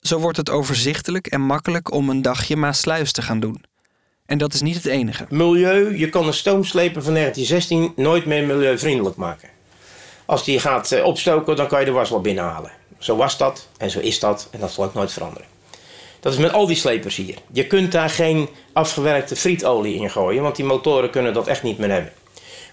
Zo 0.00 0.18
wordt 0.18 0.36
het 0.36 0.50
overzichtelijk 0.50 1.26
en 1.26 1.40
makkelijk 1.40 1.92
om 1.92 2.10
een 2.10 2.22
dagje 2.22 2.56
Maasluis 2.56 3.12
te 3.12 3.22
gaan 3.22 3.40
doen. 3.40 3.64
En 4.26 4.38
dat 4.38 4.54
is 4.54 4.62
niet 4.62 4.74
het 4.74 4.86
enige. 4.86 5.26
Milieu, 5.28 5.98
je 5.98 6.08
kan 6.08 6.26
een 6.26 6.32
stoomsleper 6.32 7.02
van 7.02 7.14
1916 7.14 8.04
nooit 8.04 8.26
meer 8.26 8.46
milieuvriendelijk 8.46 9.16
maken. 9.16 9.48
Als 10.24 10.44
die 10.44 10.60
gaat 10.60 10.92
eh, 10.92 11.04
opstoken, 11.04 11.56
dan 11.56 11.66
kan 11.66 11.80
je 11.80 11.84
de 11.84 11.92
was 11.92 12.10
wel 12.10 12.20
binnenhalen. 12.20 12.70
Zo 12.98 13.16
was 13.16 13.38
dat 13.38 13.68
en 13.76 13.90
zo 13.90 13.98
is 13.98 14.18
dat 14.18 14.48
en 14.50 14.60
dat 14.60 14.72
zal 14.72 14.84
ook 14.84 14.94
nooit 14.94 15.12
veranderen. 15.12 15.57
Dat 16.20 16.32
is 16.32 16.38
met 16.38 16.52
al 16.52 16.66
die 16.66 16.76
slepers 16.76 17.16
hier. 17.16 17.34
Je 17.52 17.66
kunt 17.66 17.92
daar 17.92 18.10
geen 18.10 18.48
afgewerkte 18.72 19.36
frietolie 19.36 19.94
in 19.94 20.10
gooien, 20.10 20.42
want 20.42 20.56
die 20.56 20.64
motoren 20.64 21.10
kunnen 21.10 21.32
dat 21.32 21.46
echt 21.46 21.62
niet 21.62 21.78
meer 21.78 21.90
hebben. 21.90 22.12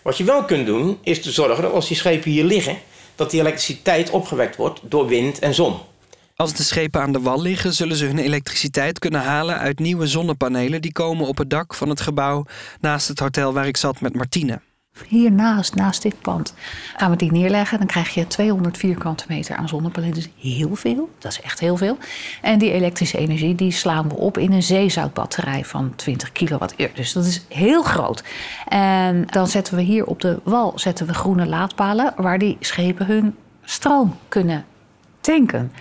Wat 0.02 0.18
je 0.18 0.24
wel 0.24 0.44
kunt 0.44 0.66
doen, 0.66 0.98
is 1.04 1.22
te 1.22 1.32
zorgen 1.32 1.64
dat 1.64 1.74
als 1.74 1.88
die 1.88 1.98
schepen 1.98 2.32
hier 2.32 2.44
liggen, 2.44 2.78
dat 3.16 3.32
die 3.32 3.40
elektriciteit 3.40 4.10
opgewekt 4.10 4.56
wordt 4.56 4.80
door 4.84 5.08
wind 5.08 5.40
en 5.40 5.54
zon. 5.54 5.76
Als 6.36 6.54
de 6.54 6.64
schepen 6.64 7.02
aan 7.02 7.12
de 7.12 7.22
wal 7.22 7.42
liggen, 7.42 7.74
zullen 7.74 7.96
ze 7.96 8.06
hun 8.06 8.20
elektriciteit 8.20 9.00
kunnen 9.00 9.22
halen 9.22 9.58
uit 9.58 9.80
nieuwe 9.80 10.08
zonnepanelen 10.08 10.82
die 10.82 10.92
komen 10.92 11.28
op 11.28 11.38
het 11.38 11.50
dak 11.50 11.74
van 11.74 11.90
het 11.90 12.02
gebouw 12.02 12.46
naast 12.80 13.08
het 13.08 13.20
hotel 13.20 13.54
waar 13.54 13.68
ik 13.68 13.78
zat 13.78 14.02
met 14.02 14.16
Martine. 14.16 14.62
Hiernaast, 15.08 15.76
naast 15.76 16.02
dit 16.02 16.22
pand, 16.22 16.54
gaan 16.98 17.12
we 17.12 17.18
die 17.18 17.32
neerleggen. 17.32 17.78
Dan 17.78 17.88
krijg 17.88 18.14
je 18.14 18.28
200 18.28 18.78
vierkante 18.78 19.26
meter 19.28 19.56
aan 19.56 19.68
zonnepanelen. 19.68 20.16
Dus 20.16 20.30
heel 20.40 20.76
veel. 20.76 21.10
Dat 21.20 21.32
is 21.32 21.42
echt 21.42 21.60
heel 21.60 21.78
veel. 21.78 21.98
En 22.42 22.60
die 22.60 22.72
elektrische 22.72 23.18
energie 23.18 23.56
die 23.56 23.72
slaan 23.72 24.10
we 24.10 24.16
op 24.16 24.38
in 24.38 24.52
een 24.52 24.64
zeezoutbatterij 24.64 25.66
van 25.66 25.96
20 25.96 26.32
kilowattuur. 26.32 26.92
Dus 26.94 27.14
dat 27.14 27.26
is 27.26 27.46
heel 27.50 27.84
groot. 27.84 28.24
En 28.68 29.26
dan 29.30 29.48
zetten 29.48 29.76
we 29.76 29.82
hier 29.82 30.06
op 30.06 30.22
de 30.22 30.40
wal 30.44 30.72
zetten 30.76 31.08
we 31.08 31.14
groene 31.14 31.46
laadpalen 31.46 32.14
waar 32.18 32.40
die 32.40 32.58
schepen 32.60 33.06
hun 33.06 33.36
stroom 33.64 34.18
kunnen 34.28 34.66
tanken. 35.22 35.72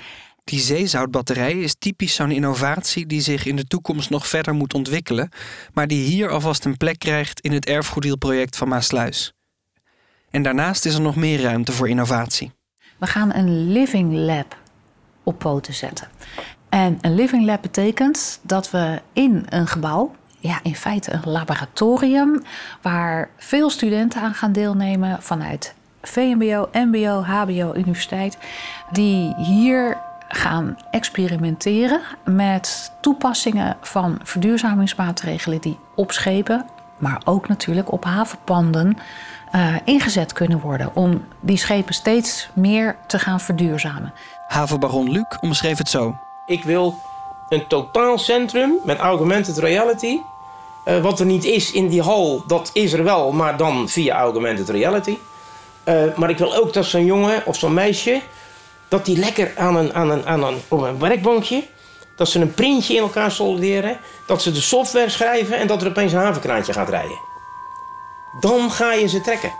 Die 0.44 0.60
zeezoutbatterij 0.60 1.52
is 1.52 1.74
typisch 1.78 2.14
zo'n 2.14 2.30
innovatie 2.30 3.06
die 3.06 3.20
zich 3.20 3.46
in 3.46 3.56
de 3.56 3.64
toekomst 3.64 4.10
nog 4.10 4.26
verder 4.26 4.54
moet 4.54 4.74
ontwikkelen, 4.74 5.28
maar 5.72 5.86
die 5.86 6.04
hier 6.04 6.30
alvast 6.30 6.64
een 6.64 6.76
plek 6.76 6.98
krijgt 6.98 7.40
in 7.40 7.52
het 7.52 7.66
erfgoeddeelproject 7.66 8.56
van 8.56 8.68
Maasluis. 8.68 9.32
En 10.30 10.42
daarnaast 10.42 10.84
is 10.84 10.94
er 10.94 11.00
nog 11.00 11.16
meer 11.16 11.40
ruimte 11.40 11.72
voor 11.72 11.88
innovatie. 11.88 12.52
We 12.98 13.06
gaan 13.06 13.34
een 13.34 13.72
living 13.72 14.12
lab 14.12 14.56
op 15.22 15.38
poten 15.38 15.74
zetten. 15.74 16.08
En 16.68 16.98
een 17.00 17.14
living 17.14 17.44
lab 17.44 17.62
betekent 17.62 18.40
dat 18.42 18.70
we 18.70 19.00
in 19.12 19.46
een 19.48 19.66
gebouw, 19.66 20.14
ja, 20.38 20.60
in 20.62 20.76
feite 20.76 21.12
een 21.12 21.30
laboratorium, 21.30 22.42
waar 22.82 23.30
veel 23.36 23.70
studenten 23.70 24.20
aan 24.20 24.34
gaan 24.34 24.52
deelnemen 24.52 25.22
vanuit 25.22 25.74
VMBO, 26.02 26.68
MBO, 26.72 27.22
HBO, 27.22 27.74
universiteit, 27.74 28.38
die 28.92 29.34
hier 29.36 29.98
gaan 30.34 30.78
experimenteren 30.90 32.00
met 32.24 32.92
toepassingen 33.00 33.76
van 33.80 34.18
verduurzamingsmaatregelen 34.22 35.60
die 35.60 35.78
op 35.94 36.12
schepen, 36.12 36.66
maar 36.96 37.20
ook 37.24 37.48
natuurlijk 37.48 37.92
op 37.92 38.04
havenpanden 38.04 38.98
uh, 39.54 39.74
ingezet 39.84 40.32
kunnen 40.32 40.60
worden 40.60 40.90
om 40.94 41.24
die 41.40 41.56
schepen 41.56 41.94
steeds 41.94 42.48
meer 42.52 42.96
te 43.06 43.18
gaan 43.18 43.40
verduurzamen. 43.40 44.12
Havenbaron 44.48 45.10
Luc 45.10 45.24
omschreef 45.40 45.78
het 45.78 45.88
zo. 45.88 46.16
Ik 46.46 46.64
wil 46.64 46.98
een 47.48 47.66
totaal 47.66 48.18
centrum 48.18 48.72
met 48.84 48.98
augmented 48.98 49.58
reality. 49.58 50.18
Uh, 50.84 51.02
wat 51.02 51.20
er 51.20 51.26
niet 51.26 51.44
is 51.44 51.72
in 51.72 51.88
die 51.88 52.02
hal, 52.02 52.44
dat 52.46 52.70
is 52.72 52.92
er 52.92 53.04
wel, 53.04 53.32
maar 53.32 53.56
dan 53.56 53.88
via 53.88 54.16
augmented 54.16 54.68
reality. 54.68 55.18
Uh, 55.88 56.02
maar 56.16 56.30
ik 56.30 56.38
wil 56.38 56.56
ook 56.56 56.72
dat 56.72 56.84
zo'n 56.84 57.04
jongen 57.04 57.46
of 57.46 57.56
zo'n 57.56 57.74
meisje, 57.74 58.20
dat 58.94 59.04
die 59.04 59.18
lekker 59.18 59.52
aan 59.56 59.76
een, 59.76 59.94
aan 59.94 60.10
een, 60.10 60.26
aan 60.26 60.44
een, 60.44 60.62
op 60.68 60.80
een 60.80 60.98
werkbankje, 60.98 61.64
dat 62.16 62.28
ze 62.28 62.40
een 62.40 62.54
printje 62.54 62.94
in 62.94 63.00
elkaar 63.00 63.30
solderen, 63.30 63.98
dat 64.26 64.42
ze 64.42 64.52
de 64.52 64.60
software 64.60 65.08
schrijven 65.08 65.58
en 65.58 65.66
dat 65.66 65.82
er 65.82 65.88
opeens 65.88 66.12
een 66.12 66.18
havenkraantje 66.18 66.72
gaat 66.72 66.88
rijden. 66.88 67.18
Dan 68.40 68.70
ga 68.70 68.92
je 68.92 69.06
ze 69.06 69.20
trekken. 69.20 69.52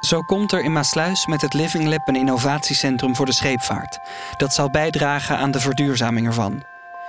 Zo 0.00 0.20
komt 0.20 0.52
er 0.52 0.64
in 0.64 0.72
Maasluis 0.72 1.26
met 1.26 1.40
het 1.40 1.54
Living 1.54 1.88
Lab 1.88 2.08
een 2.08 2.16
innovatiecentrum 2.16 3.16
voor 3.16 3.26
de 3.26 3.32
scheepvaart. 3.32 3.98
Dat 4.36 4.54
zal 4.54 4.70
bijdragen 4.70 5.36
aan 5.36 5.50
de 5.50 5.60
verduurzaming 5.60 6.26
ervan. 6.26 6.64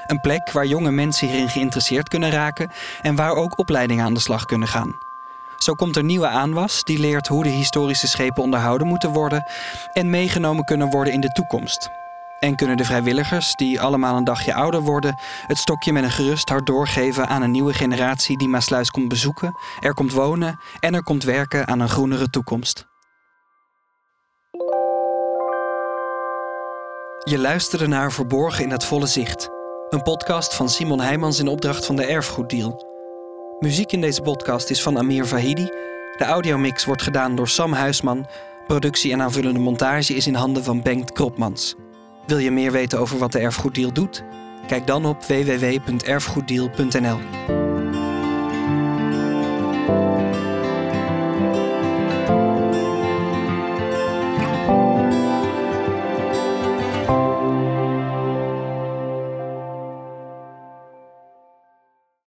Een 0.08 0.22
plek 0.22 0.52
waar 0.52 0.66
jonge 0.66 0.92
mensen 0.92 1.28
hierin 1.28 1.50
geïnteresseerd 1.50 2.10
kunnen 2.10 2.32
raken 2.32 2.72
en 3.02 3.16
waar 3.16 3.34
ook 3.34 3.60
opleidingen 3.60 4.06
aan 4.06 4.14
de 4.14 4.20
slag 4.20 4.46
kunnen 4.46 4.68
gaan. 4.68 5.07
Zo 5.58 5.74
komt 5.74 5.96
er 5.96 6.04
nieuwe 6.04 6.28
aanwas 6.28 6.84
die 6.84 7.00
leert 7.00 7.28
hoe 7.28 7.43
de 7.43 7.50
historische 7.50 8.08
schepen 8.08 8.43
onderhouden 8.43 8.88
moeten 8.88 9.12
worden 9.12 9.46
en 9.93 10.10
meegenomen 10.10 10.63
kunnen 10.63 10.89
worden 10.89 11.13
in 11.13 11.22
de 11.22 11.32
toekomst. 11.32 11.89
En 12.39 12.56
kunnen 12.56 12.78
de 12.78 12.86
vrijwilligers, 12.86 13.56
die 13.56 13.82
allemaal 13.82 14.17
een 14.17 14.24
dagje 14.24 14.54
ouder 14.54 14.82
worden, 14.82 15.20
het 15.48 15.58
stokje 15.58 15.93
met 15.93 16.04
een 16.04 16.12
gerust 16.12 16.50
hart 16.50 16.65
doorgeven 16.65 17.28
aan 17.28 17.41
een 17.41 17.52
nieuwe 17.52 17.74
generatie 17.74 18.38
die 18.38 18.48
Maasluis 18.48 18.91
komt 18.91 19.08
bezoeken, 19.08 19.58
er 19.80 19.93
komt 19.93 20.13
wonen 20.13 20.60
en 20.80 20.93
er 20.93 21.04
komt 21.04 21.24
werken 21.24 21.67
aan 21.67 21.80
een 21.80 21.89
groenere 21.89 22.30
toekomst. 22.30 22.86
Je 27.24 27.38
luisterde 27.38 27.88
naar 27.88 28.12
Verborgen 28.12 28.63
in 28.63 28.72
het 28.72 28.86
volle 28.86 29.08
zicht, 29.08 29.50
een 29.89 30.02
podcast 30.02 30.56
van 30.56 30.70
Simon 30.70 31.00
Heijmans 31.00 31.39
in 31.39 31.48
opdracht 31.48 31.86
van 31.86 31.96
de 31.96 32.06
Erfgoeddeal. 32.06 32.87
Muziek 33.60 33.91
in 33.91 34.02
deze 34.02 34.22
podcast 34.22 34.70
is 34.70 34.82
van 34.82 34.98
Amir 34.98 35.26
Vahidi. 35.26 35.65
De 36.17 36.24
audiomix 36.24 36.86
wordt 36.86 37.02
gedaan 37.02 37.36
door 37.36 37.48
Sam 37.48 37.74
Huisman. 37.74 38.28
Productie 38.67 39.12
en 39.12 39.22
aanvullende 39.22 39.60
montage 39.60 40.13
is 40.13 40.28
in 40.28 40.34
handen 40.34 40.63
van 40.63 40.82
Bengt 40.82 41.12
Kropmans. 41.12 41.76
Wil 42.26 42.38
je 42.38 42.52
meer 42.52 42.72
weten 42.72 43.00
over 43.00 43.17
wat 43.17 43.32
de 43.32 43.39
Erfgoeddeal 43.39 43.93
doet? 43.93 44.24
Kijk 44.67 44.88
dan 44.88 45.06
op 45.06 45.24
www.erfgoeddeal.nl. 45.24 47.67